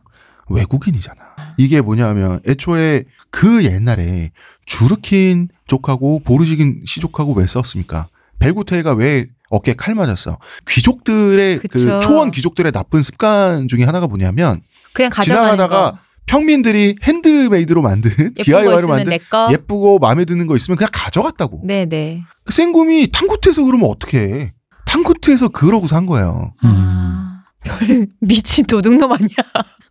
[0.49, 1.21] 외국인이잖아.
[1.57, 4.31] 이게 뭐냐면 애초에 그 옛날에
[4.65, 8.09] 주르킨 족하고 보르지긴 시족하고 왜 싸웠습니까?
[8.39, 10.37] 벨구테가 왜 어깨에 칼 맞았어?
[10.67, 11.99] 귀족들의 그 그쵸.
[11.99, 14.61] 초원 귀족들의 나쁜 습관 중에 하나가 뭐냐면
[14.93, 15.97] 그냥 지나가다가 거.
[16.25, 19.17] 평민들이 핸드메이드로 만든 DIY로 만든.
[19.51, 21.61] 예쁘고 마음에 드는 거 있으면 그냥 가져갔다고.
[21.65, 22.23] 네네.
[22.43, 24.53] 그 생곰이 탕구트에서 그러면 어떻게 해?
[24.85, 26.53] 탕구트에서 그러고 산 거예요.
[26.63, 26.69] 음.
[26.69, 29.27] 아, 별 미친 도둑놈 아니야?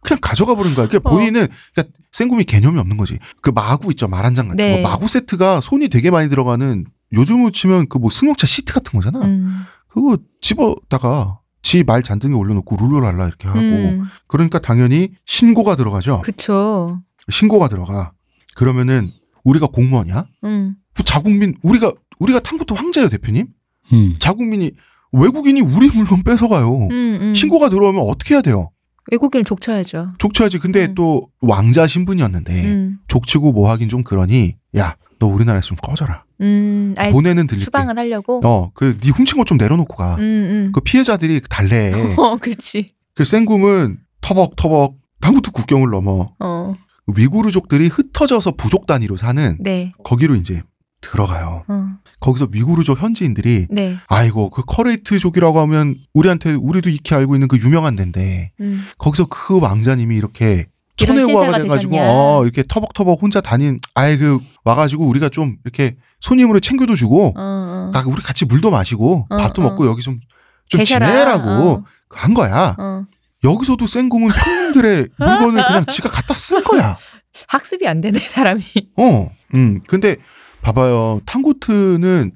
[0.02, 0.86] 그냥 가져가 버린 거야.
[0.88, 1.12] 그러니까 어.
[1.12, 3.18] 본인은 그러니까 생곰이 개념이 없는 거지.
[3.40, 4.82] 그 마구 있죠 마란장 같은 네.
[4.82, 4.88] 거.
[4.88, 6.84] 마구 세트가 손이 되게 많이 들어가는
[7.14, 9.20] 요즘으로 치면 그 뭐 승용차 시트 같은 거잖아.
[9.24, 9.60] 음.
[9.88, 14.02] 그거 집어다가 지 말 잔등에 올려놓고 룰루랄라 이렇게 하고 음.
[14.26, 16.20] 그러니까 당연히 신고가 들어가죠.
[16.22, 17.00] 그쵸.
[17.30, 18.12] 신고가 들어가.
[18.54, 19.10] 그러면은
[19.44, 20.26] 우리가 공무원이야?
[20.44, 20.76] 음.
[20.94, 23.46] 그 자국민 우리가 우리가 탕부터 황제예요 대표님.
[23.92, 24.16] 음.
[24.18, 24.72] 자국민이
[25.12, 26.88] 외국인이 우리 물건 뺏어가요.
[26.90, 26.90] 음,
[27.20, 27.34] 음.
[27.34, 28.70] 신고가 들어오면 어떻게 해야 돼요?
[29.10, 30.14] 외국인을 족쳐야죠.
[30.18, 30.58] 족쳐야지.
[30.58, 30.94] 근데 음.
[30.94, 32.98] 또 왕자 신분이었는데 음.
[33.08, 36.23] 족치고 뭐 하긴 좀 그러니 야 너 우리나라에서 좀 꺼져라.
[36.40, 36.94] 음.
[36.98, 37.64] 아예 보내는 들릴게.
[37.64, 38.40] 추방을 하려고.
[38.44, 40.14] 어, 그 네 훔친 것 좀 내려놓고 가.
[40.16, 40.72] 음, 음.
[40.74, 41.92] 그 피해자들이 달래.
[42.18, 42.90] 어, 그렇지.
[43.14, 46.74] 그 생금은 터벅터벅 당부터 국경을 넘어 어.
[47.06, 49.92] 위구르족들이 흩어져서 부족 단위로 사는 네.
[50.04, 50.62] 거기로 이제
[51.00, 51.64] 들어가요.
[51.68, 51.88] 어.
[52.20, 53.96] 거기서 위구르족 현지인들이 네.
[54.08, 58.84] 아이고 그 커레이트족이라고 하면 우리한테 우리도 익히 알고 있는 그 유명한 데인데 음.
[58.98, 60.66] 거기서 그 왕자님이 이렇게
[60.96, 62.10] 신세가 돼가지고 되셨냐.
[62.10, 67.32] 어 이렇게 터벅터벅 혼자 다닌 아이 그 와가지고 우리가 좀 이렇게 손님으로 챙겨도 주고 어,
[67.36, 67.90] 어.
[67.92, 69.64] 아, 우리 같이 물도 마시고 어, 밥도 어.
[69.64, 70.20] 먹고 여기 좀
[70.68, 70.82] 좀.
[70.82, 71.84] 지내라고 어.
[72.08, 72.74] 한 거야.
[72.78, 73.04] 어.
[73.44, 76.96] 여기서도 생곰은 평민들의 물건을 그냥 지가 갖다 쓴 거야.
[77.48, 78.62] 학습이 안 되네, 사람이.
[78.96, 79.80] 어, 음.
[79.86, 80.16] 근데
[80.62, 81.20] 봐봐요.
[81.26, 82.32] 탕구트는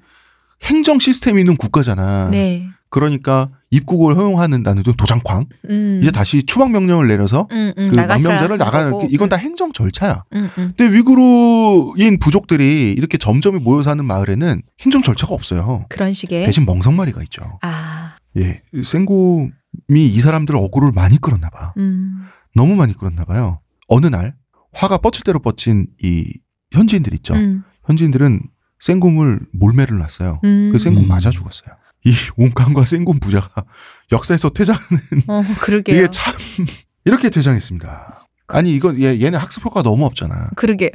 [0.65, 2.29] 행정 시스템이 있는 국가잖아.
[2.31, 2.69] 네.
[2.91, 5.47] 그러니까 입국을 허용하는 나는 도장쾅.
[5.69, 6.01] 음.
[6.03, 9.09] 이제 다시 추방 명령을 내려서 음, 음, 그 망명자를 나가는.
[9.11, 10.25] 이건 다 행정 절차야.
[10.33, 10.73] 음, 음.
[10.77, 15.85] 근데 위구르인 부족들이 이렇게 점점이 모여 사는 마을에는 행정 절차가 없어요.
[15.89, 16.47] 그런 식의.
[16.47, 17.59] 대신 멍석마리가 있죠.
[17.63, 19.51] 아, 예, 생곰이
[19.95, 21.75] 이 사람들 어그로를 많이 끌었나 봐.
[21.77, 22.25] 음.
[22.55, 23.61] 너무 많이 끌었나 봐요.
[23.89, 24.35] 어느 날
[24.73, 26.33] 화가 뻗칠 대로 뻗친 이
[26.73, 27.35] 현지인들 있죠.
[27.35, 27.65] 음.
[27.87, 28.43] 현지인들은
[28.81, 30.41] 생곰을 몰매를 놨어요.
[30.45, 30.71] 음.
[30.73, 31.09] 그 생곰 음.
[31.09, 31.75] 맞아 죽었어요.
[32.09, 33.65] 이 온칸과 생곰 부자가
[34.13, 34.99] 역사에서 퇴장하는
[35.29, 35.97] 어, 그러게요.
[35.97, 36.35] 이게 참
[37.05, 38.27] 이렇게 퇴장했습니다.
[38.49, 40.51] 아니 이건 얘 얘네 학습 효과 너무 없잖아.
[40.57, 40.91] 그러게요.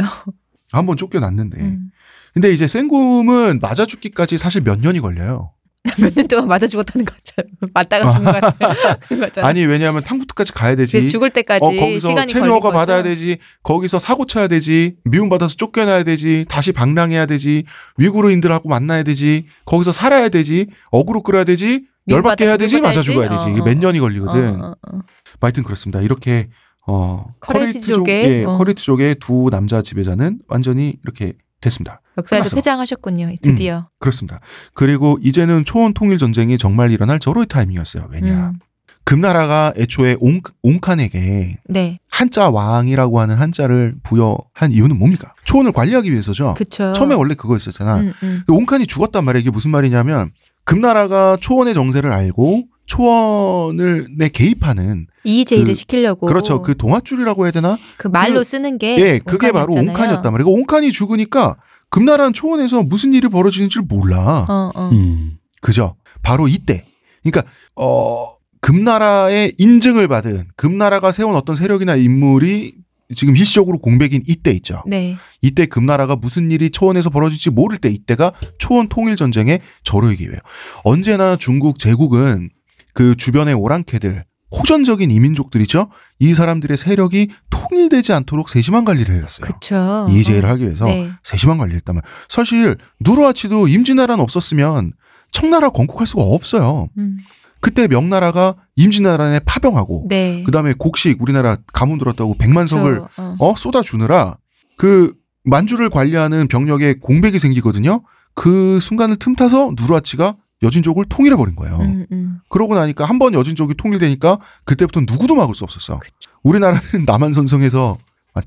[0.72, 1.62] 한번 쫓겨났는데.
[1.62, 1.92] 음.
[2.34, 5.52] 근데 이제 생곰은 맞아 죽기까지 사실 몇 년이 걸려요.
[6.00, 7.48] 몇 년 동안 맞아 죽었다는 거 같잖아.
[7.74, 8.96] 맞다가 죽은 거 같아.
[9.08, 9.48] 그거잖아.
[9.48, 11.06] 아니 왜냐하면 탕구트까지 가야 되지.
[11.08, 12.72] 죽을 때까지 어, 거기서 체류허가.
[12.72, 13.38] 받아야 되지.
[13.64, 14.96] 거기서 사고 쳐야 되지.
[15.04, 16.46] 미움 받아서 쫓겨나야 되지.
[16.48, 17.66] 다시 방랑해야 되지.
[17.98, 19.46] 위구르인들하고 만나야 되지.
[19.66, 20.68] 거기서 살아야 되지.
[20.92, 21.86] 어그로 끌어야 되지.
[22.08, 22.80] 열받게 해야 되지.
[22.82, 23.46] 맞아 죽어야 되지.
[23.52, 24.62] 이게 몇 년이 걸리거든.
[24.62, 25.00] 어, 어, 어.
[25.42, 26.02] 하여튼 그렇습니다.
[26.02, 26.50] 이렇게
[26.88, 28.54] 어 커레이트족의, 커레이트족의 어.
[28.58, 31.34] 커레이트족의 두 남자 지배자는 완전히 이렇게
[31.64, 32.02] 됐습니다.
[32.18, 32.56] 역사에서 끝났어.
[32.56, 33.36] 퇴장하셨군요.
[33.42, 33.86] 드디어.
[34.00, 34.40] 그렇습니다.
[34.74, 38.08] 그리고 이제는 초원 통일 전쟁이 정말 일어날 저로의 타이밍이었어요.
[38.12, 38.50] 왜냐?
[38.50, 38.60] 음.
[39.06, 42.00] 금나라가 애초에 옹, 옹칸에게 네.
[42.10, 45.34] 한자 왕이라고 하는 한자를 부여한 이유는 뭡니까?
[45.44, 46.54] 초원을 관리하기 위해서죠.
[46.58, 46.94] 그쵸.
[46.94, 47.98] 처음에 원래 그거였었잖아.
[47.98, 48.44] 음, 음.
[48.46, 49.42] 근데 옹칸이 죽었단 말이야.
[49.42, 50.32] 이게 무슨 말이냐면
[50.64, 56.28] 금나라가 초원의 정세를 알고 초원을 내 개입하는 이의제의를 그- 시키려고.
[56.28, 56.62] 그렇죠.
[56.62, 57.78] 그 동아줄이라고 해야 되나?
[57.98, 59.00] 그 말로 그- 쓰는 게.
[59.00, 59.74] 예, 그게 바로.
[59.74, 60.44] 옹칸이었단 말이야.
[60.46, 61.58] 그러니까 옹칸이 죽으니까
[61.90, 64.46] 금나라는 초원에서 무슨 일이 벌어지는지를 몰라.
[64.50, 64.90] 어, 어.
[64.92, 65.38] 음.
[65.62, 65.96] 그죠?
[66.22, 66.86] 바로 이때.
[67.24, 72.76] 그러니까 어 금나라의 인증을 받은 금나라가 세운 어떤 세력이나 인물이
[73.16, 74.82] 지금 일시적으로 공백인 이때 있죠.
[74.88, 75.18] 네.
[75.42, 80.40] 이때 금나라가 무슨 일이 초원에서 벌어질지 모를 때 이때가 초원 통일 전쟁의 저로의 기회예요.
[80.84, 82.50] 언제나 중국 제국은
[82.94, 85.90] 그 주변의 오랑캐들 호전적인 이민족들이죠.
[86.20, 89.48] 이 사람들의 세력이 통일되지 않도록 세심한 관리를 해왔어요.
[89.48, 90.08] 그쵸.
[90.10, 91.10] 이의제를 하기 위해서 네.
[91.24, 94.94] 세심한 관리를 했다면 사실 누르하치도 임진왜란 없었으면
[95.32, 96.90] 청나라 건국할 수가 없어요.
[96.98, 97.18] 음.
[97.62, 100.44] 그때 명나라가 임진왜란에 파병하고 네.
[100.44, 103.02] 그다음에 곡식 우리나라 가문 들었다고 백만석을.
[103.18, 103.36] 어.
[103.40, 104.38] 어 쏟아 주느라
[104.78, 105.14] 그
[105.46, 108.04] 만주를 관리하는 병력에 공백이 생기거든요.
[108.36, 111.76] 그 순간을 틈타서 누르하치가 여진족을 통일해 버린 거예요.
[111.78, 112.40] 음, 음.
[112.50, 116.00] 그러고 나니까 한 번 여진족이 통일되니까 그때부터 누구도 막을 수 없었어.
[116.44, 117.98] 우리나라는 남한 선성에서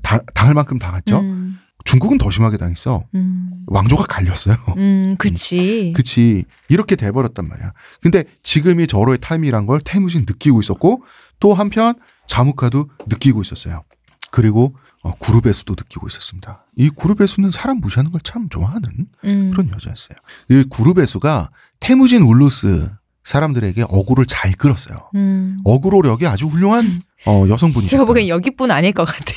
[0.01, 1.19] 당, 당할 만큼 당했죠.
[1.19, 3.05] 음, 중국은 더 심하게 당했어.
[3.15, 3.51] 음.
[3.67, 4.55] 왕조가 갈렸어요.
[4.77, 5.93] 음, 그치.
[5.95, 6.43] 그치.
[6.67, 7.71] 이렇게 돼버렸단 말이야.
[8.01, 11.03] 근데 지금이 저로의 타임이란 걸 태무진 느끼고 있었고
[11.39, 11.93] 또 한편
[12.27, 13.83] 자무카도 느끼고 있었어요.
[14.31, 14.75] 그리고
[15.07, 16.65] 어, 구르베 수도 느끼고 있었습니다.
[16.75, 18.89] 이 구르베 수는 사람 무시하는 걸 참 좋아하는
[19.23, 19.51] 음.
[19.51, 20.17] 그런 여자였어요.
[20.49, 21.49] 이 구르베 수가
[21.79, 22.89] 태무진 울루스
[23.23, 25.09] 사람들에게 어구를 잘 끌었어요.
[25.15, 25.59] 음.
[25.63, 26.85] 어구로력이 아주 훌륭한
[27.25, 27.91] 어, 여성분이죠.
[27.91, 29.31] 제가 보기엔 여기뿐 아닐 것 같아.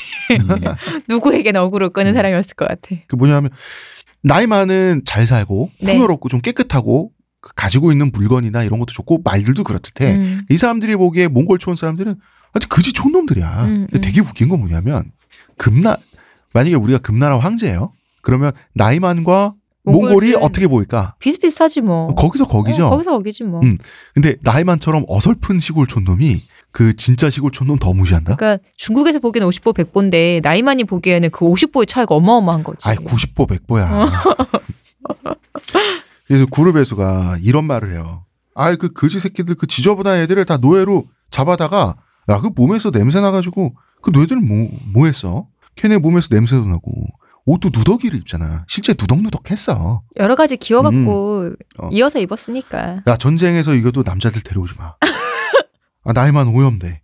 [1.09, 1.93] 누구에게 어그로 음.
[1.93, 2.97] 끄는 사람이었을 것 같아.
[3.07, 3.51] 그 뭐냐면
[4.23, 5.93] 나이 많은 잘 살고 네.
[5.95, 10.43] 풍요롭고 좀 깨끗하고 그 가지고 있는 물건이나 이런 것도 좋고 말들도 그렇듯 해 음.
[10.51, 12.17] 이 사람들이 보기에 몽골 초원 사람들은
[12.53, 13.65] 하여튼 그지 촌놈들이야.
[13.65, 14.01] 음, 근데 음.
[14.01, 15.05] 되게 웃긴 건 뭐냐면
[15.61, 15.97] 금나
[16.55, 17.93] 만약에 우리가 금나라 황제예요.
[18.23, 19.55] 그러면 나이만과
[19.85, 21.15] 몽골이 어떻게 보일까?
[21.19, 22.15] 비슷비슷하지 뭐.
[22.15, 22.87] 거기서 거기죠.
[22.87, 23.61] 어, 거기서 거기지 뭐.
[23.63, 23.77] 음.
[24.15, 26.43] 근데 나이만처럼 어설픈 시골 촌놈이
[26.73, 28.37] 그 진짜 시골 촌놈 더 무시한다?
[28.37, 32.89] 그러니까 중국에서 보기에는 50보 100보인데 나이만이 보기에는 그 50보의 차이가 어마어마한 거지.
[32.89, 34.11] 아이 90보 100보야.
[36.27, 38.25] 그래서 배수가 이런 말을 해요.
[38.55, 41.97] 아이 그 거지 새끼들 그 지저분한 애들을 다 노예로 잡아다가
[42.29, 45.47] 야 그 몸에서 냄새 나가지고 그 노예들은 뭐, 뭐 했어?
[45.77, 46.91] 걔네 몸에서 냄새도 나고
[47.47, 48.65] 옷도 누더기를 입잖아.
[48.69, 50.03] 실제 누덕누덕했어.
[50.19, 51.89] 여러 가지 기어갖고 어.
[51.93, 53.03] 이어서 입었으니까.
[53.07, 54.95] 야 전쟁에서 이겨도 남자들 데려오지 마.
[56.05, 57.03] 아, 나이만 오염돼.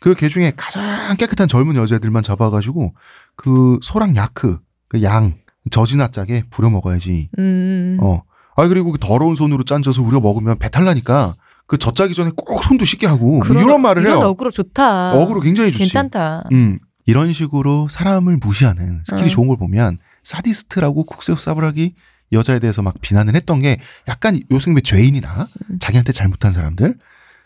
[0.00, 2.94] 그 개 중에 가장 깨끗한 젊은 여자들만 잡아가지고
[3.36, 4.58] 그 소랑 야크
[4.88, 5.34] 그양
[5.70, 7.30] 젖이나 짜게 부려 먹어야지.
[7.38, 7.96] 음.
[8.02, 8.22] 어.
[8.56, 11.34] 아 그리고 그 더러운 손으로 짠져서 우려 먹으면 배탈 나니까
[11.66, 14.26] 그 젖짜기 전에 꼭 손도 씻게 하고 그런- 이런 말을 이런 해요.
[14.28, 15.12] 어그로 좋다.
[15.14, 15.84] 어그로 굉장히 좋지.
[15.84, 16.44] 괜찮다.
[16.52, 16.78] 음.
[17.06, 19.28] 이런 식으로 사람을 무시하는 스킬이 응.
[19.30, 21.94] 좋은 걸 보면 사디스트라고 쿡세우 사브락이
[22.32, 25.78] 여자에 대해서 막 비난을 했던 게 약간 요승배 죄인이나 음.
[25.78, 26.96] 자기한테 잘못한 사람들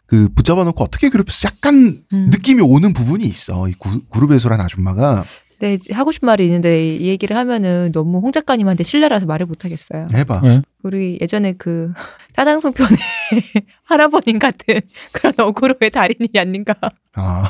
[0.07, 2.31] 그 붙잡아 놓고 어떻게 괴롭혀서 약간 음.
[2.31, 3.69] 느낌이 오는 부분이 있어.
[3.69, 5.25] 이 구, 그룹에서란 아줌마가
[5.61, 10.07] 네, 하고 싶은 말이 있는데 이 얘기를 하면은 너무 홍 작가님한테 신뢰라서 말을 못 하겠어요.
[10.13, 10.41] 해봐.
[10.43, 10.63] 네.
[10.83, 11.93] 우리 예전에 그
[12.37, 12.97] 짜장송 편에
[13.85, 14.81] 할아버님 같은
[15.13, 16.75] 그런 어그로의 달인이 아닌가.
[17.15, 17.49] 아.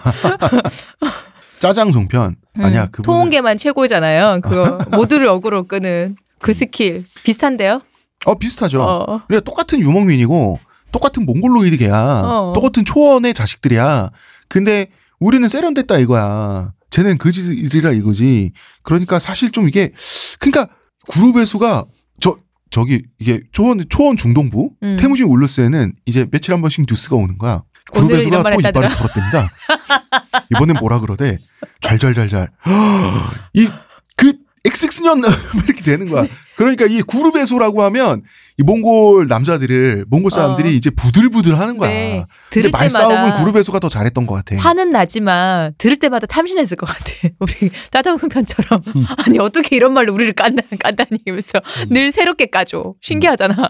[1.59, 4.41] 짜장 송편 아니야 음, 그분 통홍계만 최고잖아요.
[4.43, 7.83] 그거 모두를 어그로 끄는 그 스킬 비슷한데요?
[8.27, 8.81] 어 비슷하죠.
[8.83, 9.21] 어.
[9.29, 10.61] 우리가 똑같은 유목민이고
[10.93, 12.23] 똑같은 몽골로이드 계야.
[12.25, 12.53] 어.
[12.55, 14.11] 똑같은 초원의 자식들이야.
[14.49, 14.87] 근데
[15.19, 16.73] 우리는 세련됐다 이거야.
[16.99, 18.51] 쟤는 그지들이라 이거지.
[18.83, 19.93] 그러니까 사실 좀 이게
[20.41, 20.69] 그러니까
[21.13, 21.85] 그룹의 수가
[22.21, 22.39] 저
[22.71, 24.97] 저기 이게 초원 초원 중동부 음.
[24.99, 27.63] 태무진 울루스에는 이제 며칠 한 번씩 뉴스가 오는 거야.
[27.93, 28.91] 그룹의 수가 또 이빨을.
[28.91, 29.49] 털었답니다.
[30.51, 31.39] 이번엔 뭐라 그러대?
[31.81, 32.51] 잘잘잘잘.
[33.55, 34.33] 이그
[34.65, 35.23] XX 년
[35.65, 36.27] 이렇게 되는 거야.
[36.57, 38.23] 그러니까 이 그룹의 수라고 하면
[38.59, 40.73] 이 몽골 남자들을 몽골 사람들이 어.
[40.73, 41.91] 이제 부들부들 하는 거야.
[41.91, 42.11] 네.
[42.11, 44.61] 근데 들을 말싸움은 때마다 그룹의 수가 더 잘했던 것 같아.
[44.61, 47.05] 화는 나지만 들을 때마다 탐심했을 것 같아.
[47.39, 49.05] 우리 짜장송 편처럼 음.
[49.25, 51.89] 아니 어떻게 이런 말로 우리를 깐다 깐다니 하면서 음.
[51.91, 52.95] 늘 새롭게 까줘.
[53.01, 53.69] 신기하잖아.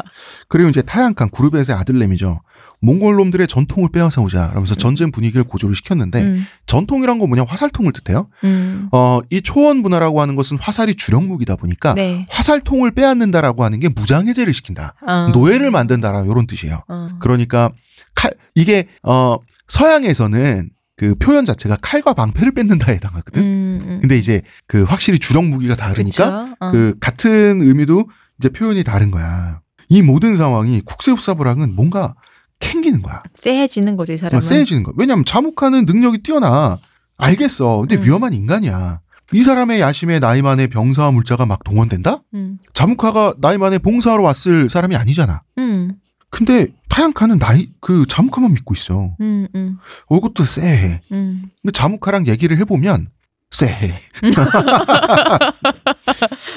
[0.49, 2.41] 그리고 이제 타양칸 그룹의 아들내미죠.
[2.81, 4.49] 몽골 놈들의 전통을 빼앗아 오자.
[4.49, 8.29] 그러면서 전쟁 분위기를 고조를 시켰는데 음, 전통이란 건 뭐냐 화살통을 뜻해요.
[8.45, 8.89] 음.
[8.93, 12.27] 어, 이 초원 문화라고 하는 것은 화살이 주력 무기다 보니까 네.
[12.31, 14.95] 화살통을 빼앗는다라고 하는 게 무장해제를 시킨다.
[15.07, 15.29] 어.
[15.33, 16.83] 노예를 만든다라 이런 뜻이에요.
[16.89, 17.09] 어.
[17.19, 17.71] 그러니까
[18.15, 19.37] 칼 이게 어
[19.69, 23.43] 서양에서는 그 표현 자체가 칼과 방패를 뺏는다에 해당하거든.
[23.43, 23.99] 음, 음.
[24.01, 26.55] 근데 이제 그 확실히 주력 무기가 다르니까?
[26.59, 26.71] 어.
[26.71, 28.09] 그 같은 의미도
[28.39, 29.61] 이제 표현이 다른 거야.
[29.89, 32.15] 이 모든 상황이 쿡세우사브랑은 뭔가
[32.61, 33.23] 캥기는 거야.
[33.35, 34.37] 쎄해지는 거죠, 이 사람은.
[34.37, 34.95] 뭔가 세해지는 거야.
[34.97, 36.79] 왜냐면 자묵하는 능력이 뛰어나.
[37.17, 37.79] 알겠어.
[37.81, 38.03] 근데 음.
[38.05, 39.01] 위험한 인간이야.
[39.33, 42.23] 이 사람의 야심에 나이만의 병사와 물자가 막 동원된다?
[42.35, 42.59] 음.
[42.73, 45.43] 자묵카가 나이만에 봉사하러 왔을 사람이 아니잖아.
[45.59, 45.97] 음.
[46.31, 49.15] 근데 타양카는 나이 그 자묵카만 믿고 있어.
[49.21, 49.49] 음.
[49.55, 49.79] 음.
[50.09, 51.03] 어, 이것도 쎄해.
[51.13, 51.51] 음.
[51.63, 53.09] 근데 자묵카랑 얘기를 해보면
[53.51, 53.95] 쎄해.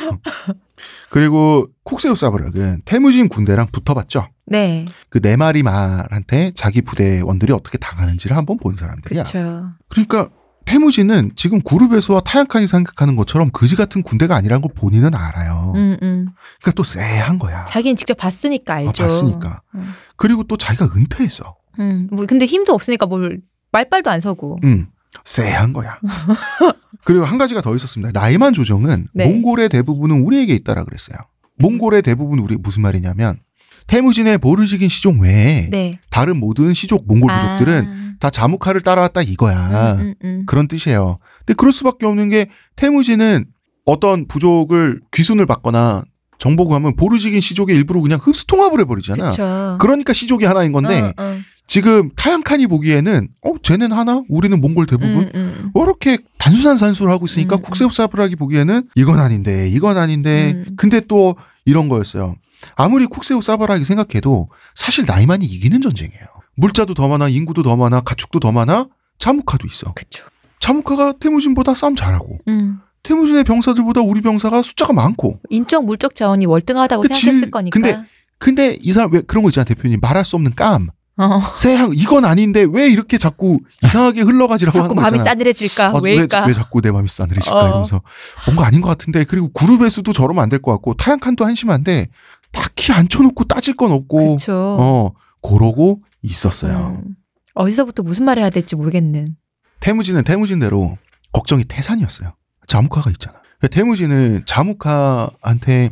[1.12, 4.30] 그리고 쿡세우사브락은 태무진 군대랑 붙어봤죠.
[4.45, 4.86] 네.
[5.09, 9.24] 그 네 마리 말한테 자기 부대원들이 어떻게 당하는지를 한번 본 사람들이야.
[9.24, 9.70] 그렇죠.
[9.89, 10.30] 그러니까
[10.66, 15.74] 태무진은 지금 구르베스와 타양칸이 생각하는 것처럼 그지 같은 군대가 아니라는 걸 본인은 알아요.
[15.76, 16.28] 음, 음.
[16.62, 17.66] 그러니까 또 쎄한 거야.
[17.66, 19.03] 자기는 직접 봤으니까 아, 알죠.
[19.03, 19.62] 봤으니까.
[19.76, 19.93] 음.
[20.16, 21.55] 그리고 또 자기가 은퇴했어.
[21.80, 22.07] 음.
[22.12, 23.41] 뭐 근데 힘도 없으니까 뭘
[23.74, 24.59] 말빨도 안 서고.
[24.64, 24.88] 음,
[25.24, 25.99] 쎄한 거야.
[27.03, 28.12] 그리고 한 가지가 더 있었습니다.
[28.18, 29.26] 나이만 조정은 네.
[29.26, 31.18] 몽골의 대부분은 우리에게 있다라 그랬어요.
[31.57, 33.39] 몽골의 대부분 우리 무슨 말이냐면
[33.88, 35.99] 태무진의 보르지긴 시족 외에 네.
[36.09, 39.57] 다른 모든 시족 몽골 부족들은 다 자무카를 따라왔다 이거야.
[39.57, 39.91] 아.
[39.93, 40.43] 음, 음, 음.
[40.45, 41.18] 그런 뜻이에요.
[41.39, 43.45] 근데 그럴 수밖에 없는 게 태무진은
[43.86, 46.03] 어떤 부족을 귀순을 받거나
[46.38, 49.30] 정복을 하면 보르지긴 시족의 일부로 그냥 흡수 통합을 해버리잖아.
[49.30, 49.78] 그쵸.
[49.80, 51.38] 그러니까 시족이 하나인 건데 어, 어.
[51.72, 55.72] 지금 타양칸이 보기에는 어 쟤는 하나 우리는 몽골 대부분 음, 음.
[55.74, 60.76] 뭐 이렇게 단순한 산수를 하고 있으니까 음, 쿡세우사브락이 보기에는 이건 아닌데 이건 아닌데 음.
[60.76, 62.36] 근데 또 이런 거였어요.
[62.76, 66.26] 아무리 쿡세우사브락이 생각해도 사실 나이만이 이기는 전쟁이에요.
[66.55, 69.93] 물자도 더 많아 인구도 더 많아 가축도 더 많아 자무카도 있어.
[69.93, 70.26] 그쵸.
[70.59, 72.82] 자무카가 태무진보다 싸움 잘하고 음.
[73.03, 77.22] 태무진의 병사들보다 우리 병사가 숫자가 많고 인적 물적 자원이 월등하다고 그치.
[77.22, 77.80] 생각했을 거니까.
[77.80, 78.03] 근데
[78.39, 81.39] 근데 이 사람 왜 그런 거 있잖아 대표님 말할 수 없는 깜 어.
[81.55, 85.20] 쎄한 이건 아닌데 왜 이렇게 자꾸 이상하게 흘러가지라고 자꾸 하는 거 마음이.
[85.20, 85.88] 싸늘해질까?
[85.89, 86.45] 아, 왜, 왜일까?
[86.47, 87.68] 왜 자꾸 내 마음이 싸늘해질까 어.
[87.68, 88.01] 이러면서
[88.45, 92.07] 뭔가 아닌 것 같은데 그리고 그룹의 수도 저러면 안 될 것 같고 타양칸도 한심한데
[92.51, 94.53] 딱히 앉혀놓고 따질 건 없고 그쵸.
[94.80, 96.99] 어 그러고 있었어요.
[97.05, 97.16] 음.
[97.53, 99.36] 어디서부터 무슨 말을 해야 될지 모르겠는.
[99.82, 100.97] 태무진은 태무진대로
[101.34, 102.34] 걱정이 태산이었어요.
[102.68, 103.39] 자무카가 있잖아.
[103.59, 105.91] 그러니까 태무진은 자무카한테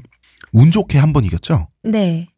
[0.53, 1.67] 운 좋게 한 번 이겼죠.
[1.83, 2.29] 네.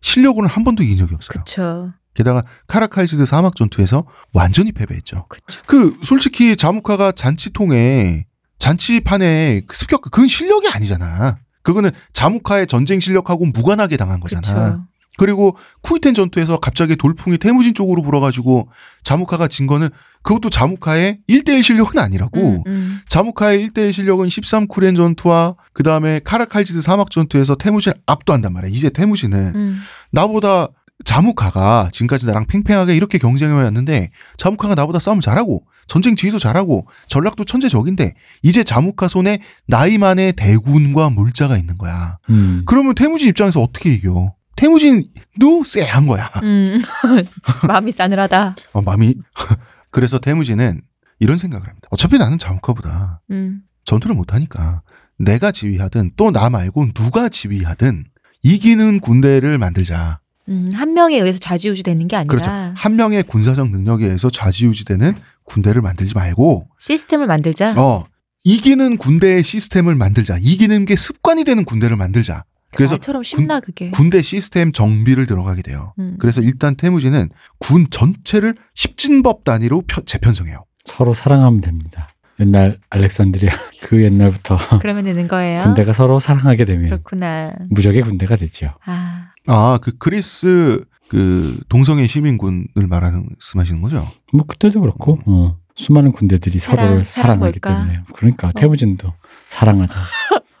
[0.00, 1.44] 실력으로는 한 번도 이긴 적이 없어요.
[1.44, 1.92] 그쵸.
[2.14, 5.26] 게다가 카라칼지드 사막 전투에서 완전히 패배했죠.
[5.28, 5.62] 그쵸.
[5.66, 8.26] 그 솔직히 자무카가 잔치통에
[8.58, 11.38] 잔치판에 그 습격 그건 실력이 아니잖아.
[11.62, 14.40] 그거는 자무카의 전쟁 실력하고 무관하게 당한 거잖아.
[14.40, 14.84] 그쵸.
[15.18, 18.68] 그리고 쿠이텐 전투에서 갑자기 돌풍이 태무진 쪽으로 불어가지고
[19.04, 19.88] 자무카가 진 거는
[20.22, 22.40] 그것도 자무카의 1대1 실력은 아니라고.
[22.40, 23.00] 음, 음.
[23.08, 28.70] 자무카의 1대1 실력은 13쿠렌 전투와 그 다음에 카라칼지드 사막 전투에서 태무진을 압도한단 말이야.
[28.70, 29.80] 이제 태무진은 음.
[30.12, 30.68] 나보다
[31.04, 37.44] 자무카가 지금까지 나랑 팽팽하게 이렇게 경쟁해 왔는데 자무카가 나보다 싸움 잘하고 전쟁 뒤에도 잘하고 전략도
[37.44, 42.18] 천재적인데 이제 자무카 손에 나이만의 대군과 물자가 있는 거야.
[42.30, 42.62] 음.
[42.66, 44.34] 그러면 태무진 입장에서 어떻게 이겨?
[44.56, 46.30] 태무진도 쎄한 거야.
[46.42, 46.78] 음.
[47.66, 48.54] 마음이 싸늘하다.
[48.72, 49.14] 어, 마음이
[49.90, 50.80] 그래서 태무진은
[51.18, 51.88] 이런 생각을 합니다.
[51.90, 53.62] 어차피 나는 자무카보다 음.
[53.84, 54.82] 전투를 못하니까
[55.18, 58.04] 내가 지휘하든 또 나 말고 누가 지휘하든
[58.42, 60.20] 이기는 군대를 만들자.
[60.48, 60.70] 음.
[60.74, 62.50] 한 명에 의해서 좌지우지 되는 게 아니라 그렇죠.
[62.74, 65.14] 한 명의 군사적 능력에 의해서 좌지우지되는
[65.44, 67.74] 군대를 만들지 말고 시스템을 만들자.
[67.78, 68.04] 어
[68.44, 70.38] 이기는 군대의 시스템을 만들자.
[70.40, 72.44] 이기는 게 습관이 되는 군대를 만들자.
[72.74, 73.90] 그래서 말처럼 쉽나 그게.
[73.90, 75.92] 군대 시스템 정비를 들어가게 돼요.
[75.98, 76.16] 음.
[76.18, 77.28] 그래서 일단 태무진은
[77.58, 80.64] 군 전체를 십진법 단위로 펴- 재편성해요.
[80.84, 82.08] 서로 사랑하면 됩니다.
[82.40, 83.50] 옛날 알렉산드리아
[83.82, 85.60] 그 옛날부터 그러면 되는 거예요.
[85.60, 87.52] 군대가 서로 사랑하게 되면 그렇구나.
[87.70, 88.74] 무적의 군대가 되죠.
[88.86, 89.21] 아.
[89.46, 94.10] 아, 그 그리스 그 동성애 시민군을 말씀하시는 거죠?
[94.32, 95.58] 뭐 그때도 그렇고 어.
[95.74, 97.80] 수많은 군대들이 사랑, 서로를 사랑 사랑하기 뭘까?
[97.80, 98.52] 때문에 그러니까 어.
[98.54, 99.12] 태무진도
[99.50, 100.00] 사랑하자.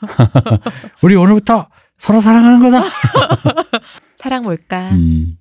[1.02, 2.84] 우리 오늘부터 서로 사랑하는 거다.
[4.18, 4.90] 사랑 뭘까?
[4.90, 5.36] 음.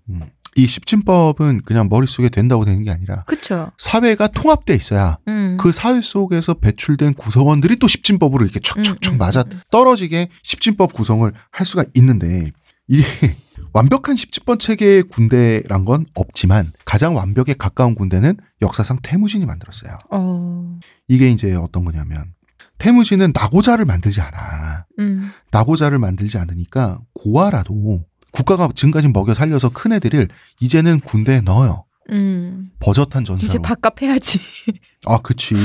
[0.55, 3.71] 이 십진법은 그냥 머릿속에 된다고 되는 게 아니라 그쵸.
[3.77, 5.57] 사회가 통합돼 있어야 음.
[5.59, 9.61] 그 사회 속에서 배출된 구성원들이 또 십진법으로 이렇게 촥촥촥 음, 음, 맞아 음.
[9.71, 12.51] 떨어지게 십진법 구성을 할 수가 있는데
[12.91, 13.03] 이게
[13.73, 19.97] 완벽한 십진법 체계의 군대란 건 없지만 가장 완벽에 가까운 군대는 역사상 태무진이 만들었어요.
[20.11, 20.79] 어.
[21.07, 22.33] 이게 이제 어떤 거냐면
[22.79, 24.87] 태무진은 나고자를 만들지 않아.
[24.99, 25.31] 음.
[25.51, 30.27] 나고자를 만들지 않으니까 고아라도 국가가 지금까지 먹여 살려서 큰 애들을
[30.59, 31.85] 이제는 군대에 넣어요.
[32.09, 32.71] 음.
[32.79, 33.47] 버젓한 전사로.
[33.47, 34.39] 이제 밥값 해야지.
[35.05, 35.55] 아, 그치.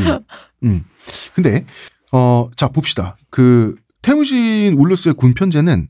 [0.62, 0.84] 음.
[1.34, 1.64] 근데,
[2.12, 3.16] 어, 자, 봅시다.
[3.30, 5.88] 그, 태무진 울루스의 군 편제는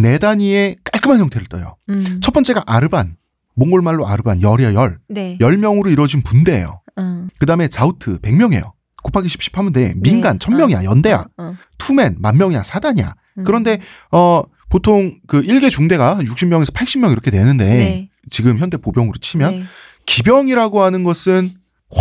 [0.00, 1.76] 네 단위의 깔끔한 형태를 떠요.
[1.88, 2.20] 음.
[2.22, 3.16] 첫 번째가 아르반.
[3.56, 4.98] 몽골말로 아르반, 열이야, 열.
[5.08, 5.38] 네.
[5.40, 6.80] 열 명으로 이루어진 분대예요.
[6.98, 7.28] 음.
[7.38, 8.72] 그 다음에 자우트, 100명이에요.
[9.02, 9.94] 곱하기 10, 10 하면 돼.
[9.96, 10.46] 민간, 네.
[10.46, 10.84] 1000명이야.
[10.84, 11.26] 연대야.
[11.36, 11.54] 어, 어.
[11.78, 12.62] 투맨, 만 명이야.
[12.62, 13.14] 사단이야.
[13.38, 13.44] 음.
[13.44, 13.80] 그런데,
[14.10, 18.08] 어, 보통 그 일개 중대가 60명에서 80명 이렇게 되는데, 네.
[18.28, 19.64] 지금 현대 보병으로 치면, 네.
[20.06, 21.52] 기병이라고 하는 것은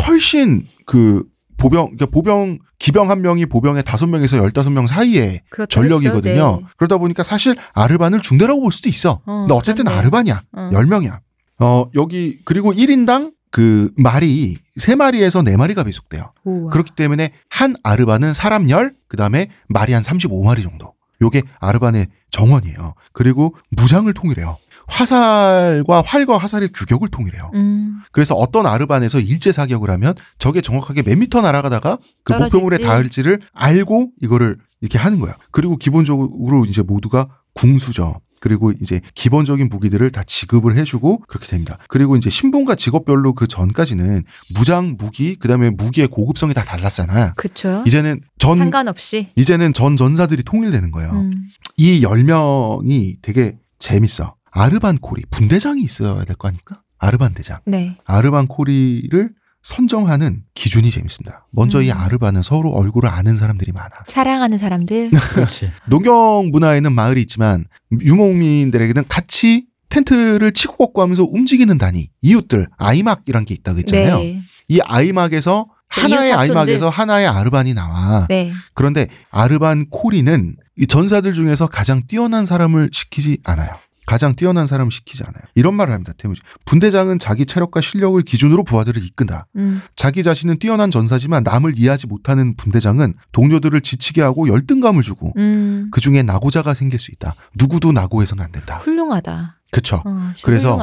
[0.08, 1.24] 훨씬 그
[1.64, 5.80] 보병, 그러니까 보병, 기병 한 명이 보병의 다섯 명에서 열다섯 명 사이에 그렇죠.
[5.80, 6.59] 전력이거든요.
[6.61, 6.68] 네.
[6.76, 9.22] 그러다 보니까 사실 아르반을 중대라고 볼 수도 있어.
[9.26, 9.99] 어, 근데 어쨌든 그렇네.
[9.99, 10.41] 아르반이야.
[10.51, 10.70] 어.
[10.74, 11.22] 열명이야
[11.59, 16.34] 어, 여기, 그리고 1인당 그 말이 세마리에서네마리가 배속돼요.
[16.43, 16.70] 우와.
[16.72, 20.93] 그렇기 때문에 한 아르반은 사람 열, 그 다음에 말이 한 35마리 정도.
[21.22, 22.95] 요게 아르반의 정원이에요.
[23.14, 24.57] 그리고 무장을 통일해요.
[24.88, 27.52] 화살과 활과 화살의 규격을 통일해요.
[27.56, 28.02] 음.
[28.12, 32.56] 그래서 어떤 아르반에서 일제 사격을 하면 적에 정확하게 몇 미터 날아가다가 그 떨어질지.
[32.58, 35.36] 목표물에 닿을지를 알고 이거를 이렇게 하는 거야.
[35.52, 38.20] 그리고 기본적으로 이제 모두가 궁수죠.
[38.42, 41.78] 그리고 이제 기본적인 무기들을 다 지급을 해주고 그렇게 됩니다.
[41.88, 44.24] 그리고 이제 신분과 직업별로 그 전까지는
[44.54, 47.36] 무장 무기 그다음에 무기의 고급성이 다 달랐잖아.
[47.36, 47.84] 그쵸.
[47.88, 49.30] 이제는 전 상관없이.
[49.38, 51.12] 이제는 전 전사들이 통일되는 거예요.
[51.12, 51.32] 음.
[51.78, 54.36] 이 열 명이 되게 재밌어.
[54.54, 56.82] 아르반 코리 분대장이 있어야 될 거 아닙니까?
[56.99, 57.60] 아르반 대장.
[57.66, 57.97] 네.
[58.06, 59.30] 아르반 코리를
[59.62, 61.47] 선정하는 기준이 재밌습니다.
[61.51, 61.97] 먼저 이 음.
[61.97, 63.89] 아르반은 서로 얼굴을 아는 사람들이 많아.
[64.08, 65.10] 사랑하는 사람들.
[65.34, 65.72] 그렇지.
[65.88, 67.66] 농경 문화에는 마을이 있지만
[67.99, 74.18] 유목민들에게는 같이 텐트를 치고 걷고 하면서 움직이는 단위, 이웃들, 아이막이란 게 있다고 했잖아요.
[74.20, 74.41] 네.
[74.68, 76.34] 이 아이막에서 그 하나의.
[76.34, 78.26] 아이막에서 하나의 아르반이 나와.
[78.28, 78.51] 네.
[78.74, 83.70] 그런데 아르반 코리는 이 전사들 중에서 가장 뛰어난 사람을 시키지 않아요.
[84.06, 85.43] 가장 뛰어난 사람을 시키지 않아요.
[85.56, 86.14] 이런 말을 합니다.
[86.18, 86.43] 태무진.
[86.66, 89.47] 분대장은 자기 체력과 실력을 기준으로 부하들을 이끈다.
[89.56, 89.82] 음.
[89.95, 95.89] 자기 자신은 뛰어난 전사지만 남을 이해하지 못하는 분대장은 동료들을 지치게 하고 열등감을 주고 음.
[95.91, 97.36] 그 중에 나고자가 생길 수 있다.
[97.56, 98.78] 누구도 나고해서는 안 된다.
[98.78, 99.60] 훌륭하다.
[99.72, 100.01] 그쵸.
[100.06, 100.78] 어, 그래서.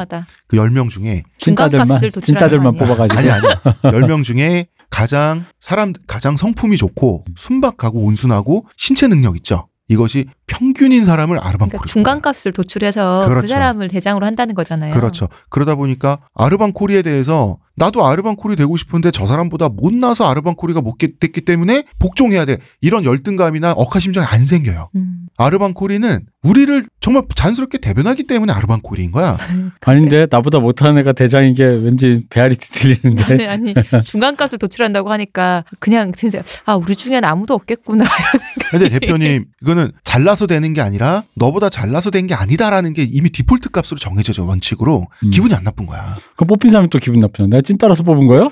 [0.48, 1.22] 그 10명 중에
[1.54, 2.86] 거 아니야?
[2.86, 3.60] 뽑아가지고 아니 아니야.
[3.82, 9.68] 10명 중에 가장 사람 가장 성품이 좋고 순박하고 온순하고 신체 능력 있죠.
[9.90, 11.88] 이것이 평균인 사람을 아르반 그러니까.
[11.88, 13.48] 중간값을 도출해서 그 그렇죠.
[13.48, 14.94] 사람을 대장으로 한다는 거잖아요.
[14.94, 15.28] 그렇죠.
[15.48, 21.14] 그러다 보니까 아르반 코리에 대해서 나도 아르반콜이 되고 싶은데 저 사람보다 못나서 아르반콜이가 못 게-
[21.18, 22.58] 됐기 때문에 복종해야 돼.
[22.80, 24.90] 이런 열등감이나 억하심정이 안 생겨요.
[24.94, 25.26] 음.
[25.38, 29.36] 아르반콜이는 우리를 정말 자연스럽게 대변하기 때문에 아르반콜인 거야.
[29.82, 33.74] 아닌데 나보다 못하는 애가 대장인 게 왠지 베아리티 들리는데 아니 아니
[34.04, 38.06] 중간값을 도출한다고 하니까 그냥 진짜 아 우리 중에는 아무도 없겠구나
[38.70, 43.70] 근데 대표님 이거는 잘나서 되는 게 아니라 너보다 잘나서 된 게 아니다라는 게 이미 디폴트
[43.70, 45.30] 값으로 정해져져 원칙으로 음.
[45.30, 46.16] 기분이 안 나쁜 거야.
[46.36, 47.48] 그 뽑힌 사람이 또 기분 나쁘잖아.
[47.48, 48.50] 내가 찐 따라서 뽑은 거요?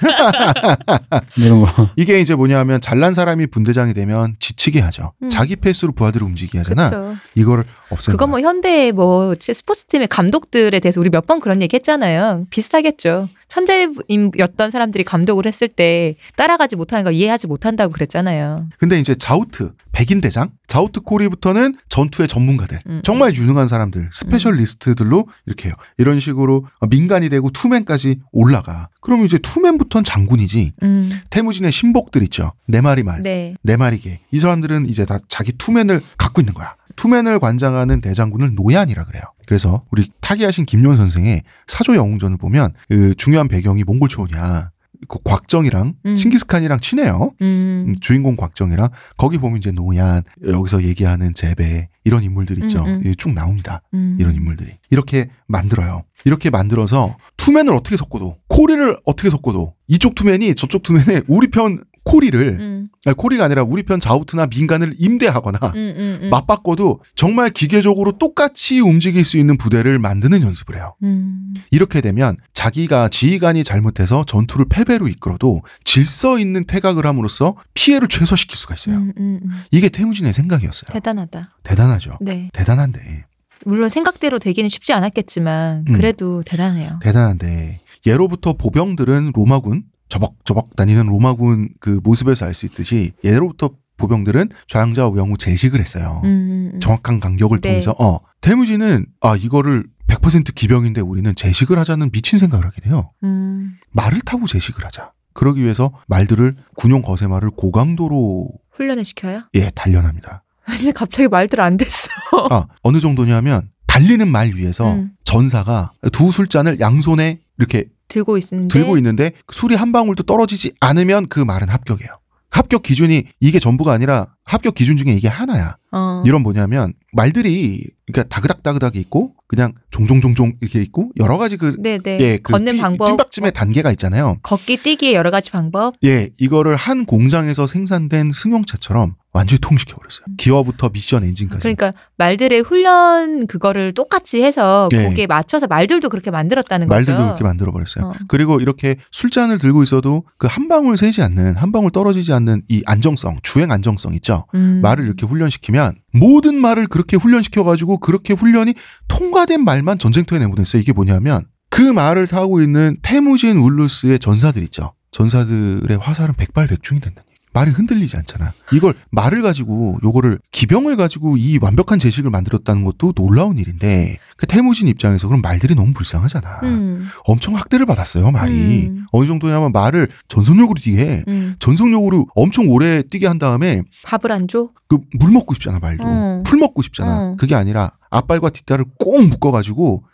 [1.36, 1.88] 이런 거.
[1.96, 5.12] 이게 이제 뭐냐면 잘난 사람이 분대장이 되면 지치게 하죠.
[5.22, 5.28] 음.
[5.28, 6.90] 자기 페이스로 부하들을 움직이게 하잖아.
[6.90, 7.11] 그렇죠.
[7.34, 8.26] 이거를 없애는 그거.
[8.26, 12.46] 뭐 현대 뭐 스포츠팀의 감독들에 대해서 우리 몇 번 그런 얘기 했잖아요.
[12.50, 13.28] 비슷하겠죠.
[13.48, 18.66] 천재였던 사람들이 감독을 했을 때 따라가지 못하는 거 이해하지 못한다고 그랬잖아요.
[18.78, 23.02] 근데 이제 자우트 백인 대장 자우트 코리부터는 전투의 전문가들 음.
[23.04, 25.74] 정말 유능한 사람들 specialist들로 이렇게 해요.
[25.98, 28.88] 이런 식으로 밍간이 되고 투맨까지 올라가.
[29.00, 30.72] 그러면 이제 투맨부터는 장군이지.
[30.82, 31.10] 음.
[31.30, 32.52] 태무진의 심복들 있죠.
[32.66, 33.20] 네 마리 말.
[33.22, 33.54] 네.
[33.62, 34.20] 네 마리 개.
[34.30, 36.74] 이 사람들은 이제 다 자기 투맨을 갖고 있는 거야.
[36.96, 39.22] 투맨을 관장하는 대장군을 노얀이라 그래요.
[39.46, 44.70] 그래서 우리 타계하신 김용 선생의 사조 영웅전을 보면 그 중요한 배경이 몽골 초원이야.
[45.08, 46.14] 그 곽정이랑 음.
[46.14, 47.32] 칭기스칸이랑 친해요.
[47.40, 47.86] 음.
[47.88, 52.82] 음, 주인공 곽정이랑 거기 보면 이제 노얀 여기서 얘기하는 제배 이런 인물들 있죠.
[52.84, 53.00] 음, 음.
[53.00, 53.82] 이게 쭉 나옵니다.
[53.94, 54.16] 음.
[54.20, 56.04] 이런 인물들이 이렇게 만들어요.
[56.24, 62.40] 이렇게 만들어서 투맨을 어떻게 섞어도 코리를 어떻게 섞어도 이쪽 투맨이 저쪽 투맨에 우리 편 코리를
[62.60, 62.88] 음.
[63.04, 66.30] 아니, 코리가 아니라 우리 편 자우트나 밍간을 임대하거나 음, 음, 음.
[66.30, 70.94] 맞바꿔도 정말 기계적으로 똑같이 움직일 수 있는 부대를 만드는 연습을 해요.
[71.02, 71.54] 음.
[71.70, 78.74] 이렇게 되면 자기가 지휘관이 잘못해서 전투를 패배로 이끌어도 질서 있는 퇴각을 함으로써 피해를 최소화시킬 수가
[78.74, 78.96] 있어요.
[79.18, 79.40] 음.
[79.70, 80.92] 이게 태무진의 생각이었어요.
[80.92, 81.56] 대단하다.
[81.62, 82.18] 대단하죠.
[82.20, 82.50] 네.
[82.52, 83.26] 대단한데.
[83.64, 85.92] 물론 생각대로 되기는 쉽지 않았겠지만 음.
[85.92, 86.98] 그래도 대단해요.
[87.00, 95.06] 대단한데 예로부터 보병들은 로마군 저벅저벅 다니는 로마군 그 모습에서 알 수 있듯이 예로부터 보병들은 좌양좌
[95.08, 96.20] 우영우 제식을 했어요.
[96.24, 96.80] 음, 음.
[96.80, 97.70] 정확한 간격을 네.
[97.70, 103.10] 통해서 어 태무진은 아 이거를 100% 기병인데 우리는 제식을 하자는 미친 생각을 하게 돼요.
[103.24, 103.78] 음.
[103.92, 105.12] 말을 타고 제식을 하자.
[105.32, 109.44] 그러기 위해서 말들을 군용 거세 말을 고강도로 훈련을 시켜요?
[109.54, 110.44] 예 단련합니다.
[110.66, 112.08] 근데 갑자기 말들 안 됐어.
[112.50, 115.12] 아 어느 정도냐면 달리는 말 위에서 음.
[115.24, 121.40] 전사가 두 술잔을 양손에 이렇게 들고 있는데 들고 있는데 술이 한 방울도 떨어지지 않으면 그
[121.40, 122.10] 말은 합격이에요.
[122.50, 125.76] 합격 기준이 이게 전부가 아니라 합격 기준 중에 이게 하나야.
[125.90, 126.22] 어.
[126.26, 132.18] 이런 뭐냐면 말들이 그러니까 다그닥다그닥이 있고 그냥 종종종종 이렇게 있고 여러 가지 그 네네.
[132.20, 133.06] 예, 그 걷는 뛴- 방법.
[133.08, 134.38] 뛴박짐의 단계가 있잖아요.
[134.42, 135.94] 걷기 뛰기의 여러 가지 방법.
[136.04, 140.24] 예, 이거를 한 공장에서 생산된 승용차처럼 완전히 통시켜 버렸어요.
[140.36, 141.60] 기어부터 미션 엔진까지.
[141.60, 145.04] 그러니까 말들의 훈련 그거를 똑같이 해서 예.
[145.04, 147.26] 거기에 맞춰서 말들도 그렇게 만들었다는 말들도 거죠.
[147.28, 148.06] 그렇게 만들어 버렸어요.
[148.06, 148.12] 어.
[148.28, 152.82] 그리고 이렇게 술잔을 들고 있어도 그 한 방울 새지 않는 한 방울 떨어지지 않는 이
[152.84, 154.46] 안정성, 주행 안정성 있죠.
[154.54, 154.80] 음.
[154.82, 158.74] 말을 이렇게 훈련시키면 모든 말을 그렇게 훈련시켜 가지고 그렇게 훈련이
[159.08, 160.80] 통과된 말만 전쟁터에 내보냈어요.
[160.80, 164.92] 이게 뭐냐면 그 말을 타고 있는 태무진 울루스의 전사들 있죠.
[165.12, 167.31] 전사들의 화살은 백발백중이 된다는.
[167.52, 168.52] 말이 흔들리지 않잖아.
[168.72, 174.88] 이걸 말을 가지고 요거를 기병을 가지고 이 완벽한 제식을 만들었다는 것도 놀라운 일인데 그 태무진
[174.88, 176.60] 입장에서 그럼 말들이 너무 불쌍하잖아.
[176.62, 177.08] 음.
[177.24, 178.86] 엄청 학대를 받았어요 말이.
[178.88, 179.06] 음.
[179.12, 181.24] 어느 정도냐면 말을 전속력으로 뛰게 해.
[181.28, 181.56] 음.
[181.58, 184.70] 전속력으로 엄청 오래 뛰게 한 다음에 밥을 안 줘?
[184.88, 186.42] 그 물 먹고 싶잖아 말도 어.
[186.44, 187.36] 풀 먹고 싶잖아 어.
[187.38, 190.04] 그게 아니라 앞발과 뒷다리를 꼭 묶어가지고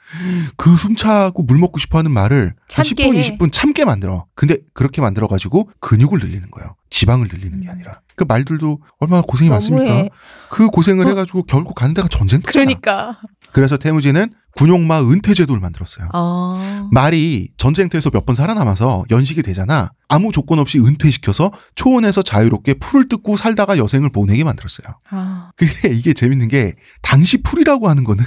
[0.56, 3.22] 그 숨차고 물 먹고 싶어하는 말을 한 참게 10분 해.
[3.36, 7.72] 20분 참게 만들어 근데 그렇게 만들어가지고 근육을 늘리는 거예요 지방을 늘리는 게 음.
[7.72, 10.08] 아니라 그 말들도 얼마나 고생이 많습니까.
[10.50, 11.08] 그 고생을 어.
[11.10, 13.20] 해가지고 결국 가는 데가 전쟁터잖아 그러니까.
[13.52, 16.88] 그래서 태무진은 군용마 은퇴 제도를 만들었어요 어.
[16.90, 19.92] 말이 전쟁터에서 몇 번 살아남아서 연식이 되잖아.
[20.08, 24.96] 아무 조건 없이 은퇴시켜서 초원에서 자유롭게 풀을 뜯고 살다가 여생을 보내게 만들었어요.
[25.10, 25.50] 아.
[25.56, 28.24] 그게 이게 재밌는 게 당시 풀이라고 하는 거는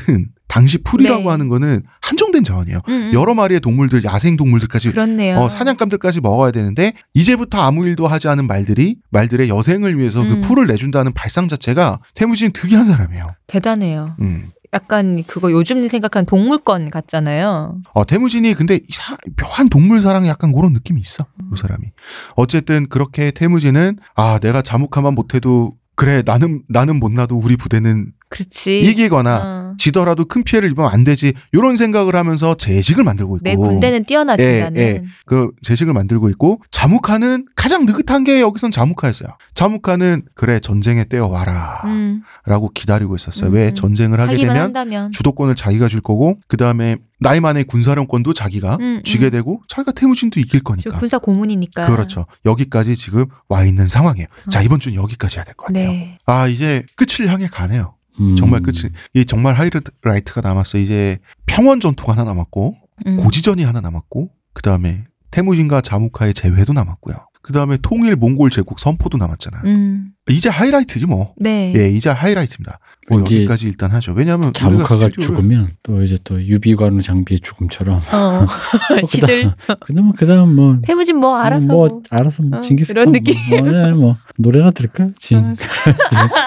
[0.51, 1.29] 당시 풀이라고 네.
[1.29, 2.81] 하는 거는 한정된 자원이에요.
[2.89, 3.13] 음, 음.
[3.13, 5.39] 여러 마리의 동물들, 야생 동물들까지 그렇네요.
[5.39, 10.41] 어, 사냥감들까지 먹어야 되는데 이제부터 아무 일도 하지 않은 말들이 말들의 여생을 위해서 그 음.
[10.41, 13.33] 풀을 내준다는 발상 자체가 태무진 특이한 사람이에요.
[13.47, 14.17] 대단해요.
[14.19, 14.51] 음.
[14.73, 17.77] 약간 그거 요즘 생각한 동물권 같잖아요.
[17.93, 21.25] 어, 태무진이 근데 이 사- 묘한 동물 사랑이 약간 그런 느낌이 있어.
[21.49, 21.87] 그 사람이.
[22.35, 28.79] 어쨌든 그렇게 태무진은 아, 내가 자묵하만 못해도 그래 나는 나는 못나도 우리 부대는 그렇지.
[28.81, 29.73] 이기거나 어.
[29.77, 31.33] 지더라도 큰 피해를 입으면 안 되지.
[31.51, 33.43] 이런 생각을 하면서 제식을 만들고 있고.
[33.43, 34.81] 내 군대는 뛰어나진다는.
[34.81, 35.03] 예, 예.
[35.25, 39.29] 그 제식을 만들고 있고 자무카는 가장 느긋한 게 여기선 자무카였어요.
[39.53, 43.49] 자무카는 그래 전쟁에 떼어와라 음, 라고 기다리고 있었어요.
[43.49, 43.73] 음, 왜 음.
[43.73, 45.11] 전쟁을 하게 되면 한다면.
[45.11, 49.31] 주도권을 자기가 줄 거고 그 다음에 나이만의 군사령권도 자기가 음, 쥐게 음.
[49.31, 50.97] 되고 자기가 태무진도 이길 저 거니까.
[50.97, 51.83] 군사 고문이니까.
[51.83, 52.25] 그렇죠.
[52.45, 54.27] 여기까지 지금 와 있는 상황이에요.
[54.49, 55.89] 자 이번 주는 여기까지 해야 될 것 같아요.
[55.91, 56.17] 네.
[56.25, 57.93] 아 이제 끝을 향해 가네요.
[58.19, 58.35] 음.
[58.35, 60.77] 정말 끝이 이 정말 하이라이트가 남았어.
[60.77, 62.75] 이제 평원 전투가 하나 남았고
[63.07, 63.17] 음.
[63.17, 67.15] 고지전이 하나 남았고 그 다음에 태무진과 자무카의 재회도 남았고요.
[67.41, 69.63] 그 다음에 통일 몽골 제국 선포도 남았잖아요.
[69.65, 70.11] 음.
[70.29, 71.33] 이제 하이라이트지 뭐.
[71.37, 71.73] 네.
[71.75, 72.79] 예, 이제 하이라이트입니다.
[73.11, 74.13] 뭐 여기까지 일단 하죠.
[74.13, 78.47] 왜냐하면 스튜디오를- 죽으면 또 이제 또 유비관우 장비의 죽음처럼 어.
[79.05, 79.53] 시들.
[79.85, 82.01] 그다음 그다음 뭐 태무진 뭐 알아서 뭐, 뭐.
[82.09, 83.35] 알아서 뭐 어, 징기스칸 그런 느낌.
[83.49, 85.09] 뭐, 뭐, 예, 뭐 노래나 들을까?
[85.19, 85.37] 징.
[85.45, 85.55] 응.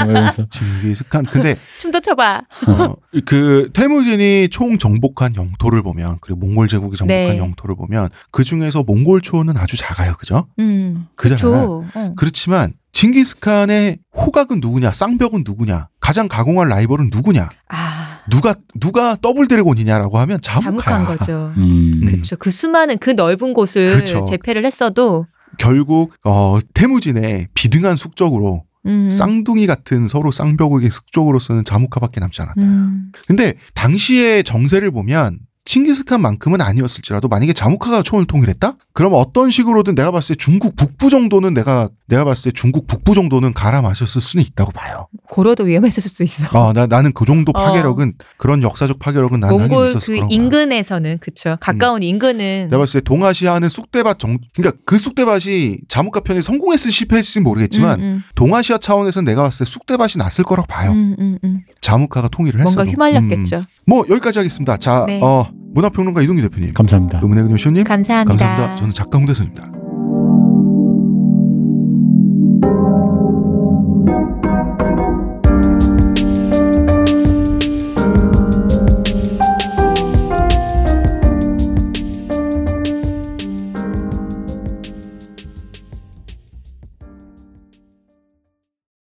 [0.04, 1.24] 뭐 이러면서 징기스칸.
[1.26, 2.42] 근데 춤도 춰봐.
[2.68, 2.94] 어,
[3.24, 7.38] 그 태무진이 총 정복한 영토를 보면 그리고 몽골 제국이 정복한 네.
[7.38, 10.46] 영토를 보면 그 중에서 몽골 초는 아주 작아요, 그죠?
[10.58, 11.06] 음.
[11.16, 11.84] 그잖아요.
[11.84, 11.84] 그쵸.
[11.94, 12.12] 어.
[12.16, 18.20] 그렇지만 징기스칸의 호각은 누구냐, 쌍벽은 누구냐, 가장 가공한 라이벌은 누구냐, 아.
[18.30, 20.40] 누가 누가 double dragon이냐라고 하면.
[20.40, 21.52] 자무카인 거죠.
[21.58, 22.00] 음.
[22.02, 22.06] 음.
[22.06, 22.36] 그렇죠.
[22.36, 24.24] 그 수많은 그 넓은 곳을 그쵸.
[24.24, 25.26] 제패를 했어도
[25.58, 29.10] 결국 어, 태무진의 비등한 숙적으로 음.
[29.10, 32.60] 쌍둥이 같은 서로 쌍벽의 숙적으로서는 자무카밖에 남지 않았다.
[32.62, 33.12] 음.
[33.26, 38.74] 근데 당시의 정세를 보면 칭기스칸만큼은 아니었을지라도 만약에 자무카가 총을 통일했다?
[38.92, 43.14] 그럼 어떤 식으로든 내가 봤을 때 중국 북부 정도는 내가 내가 봤을 때 중국 북부
[43.14, 45.08] 정도는 갈아 마셨을 수는 있다고 봐요.
[45.30, 46.46] 고려도 위험했을 수도 있어.
[46.52, 47.64] 아, 나 나는 그 정도 어.
[47.64, 50.26] 파괴력은 그런 역사적 파괴력은 난 몽골 있었을 그.
[50.28, 51.56] 인근에서는 그쵸.
[51.60, 57.40] 가까운 인근은 내가 봤을 때 동아시아는 쑥대밭 정 그러니까 그 쑥대밭이 자무카 편이 성공했을 실패했을지
[57.40, 60.92] 모르겠지만 음, 동아시아 차원에서는 내가 봤을 때 쑥대밭이 났을 거라고 봐요.
[60.92, 61.60] 음, 음, 음.
[61.80, 62.76] 자무카가 통일을 했어도.
[62.76, 63.64] 뭔가 휘말렸겠죠.
[63.86, 63.90] 음.
[63.90, 64.76] 뭐 여기까지 하겠습니다.
[64.76, 65.20] 자, 네.
[65.22, 67.20] 어, 문화평론가 이동기 대표님, 감사합니다.
[67.22, 68.36] 음은의 근효쇼님, 감사합니다.
[68.36, 68.76] 감사합니다.
[68.76, 69.83] 저는 작가 홍대선입니다.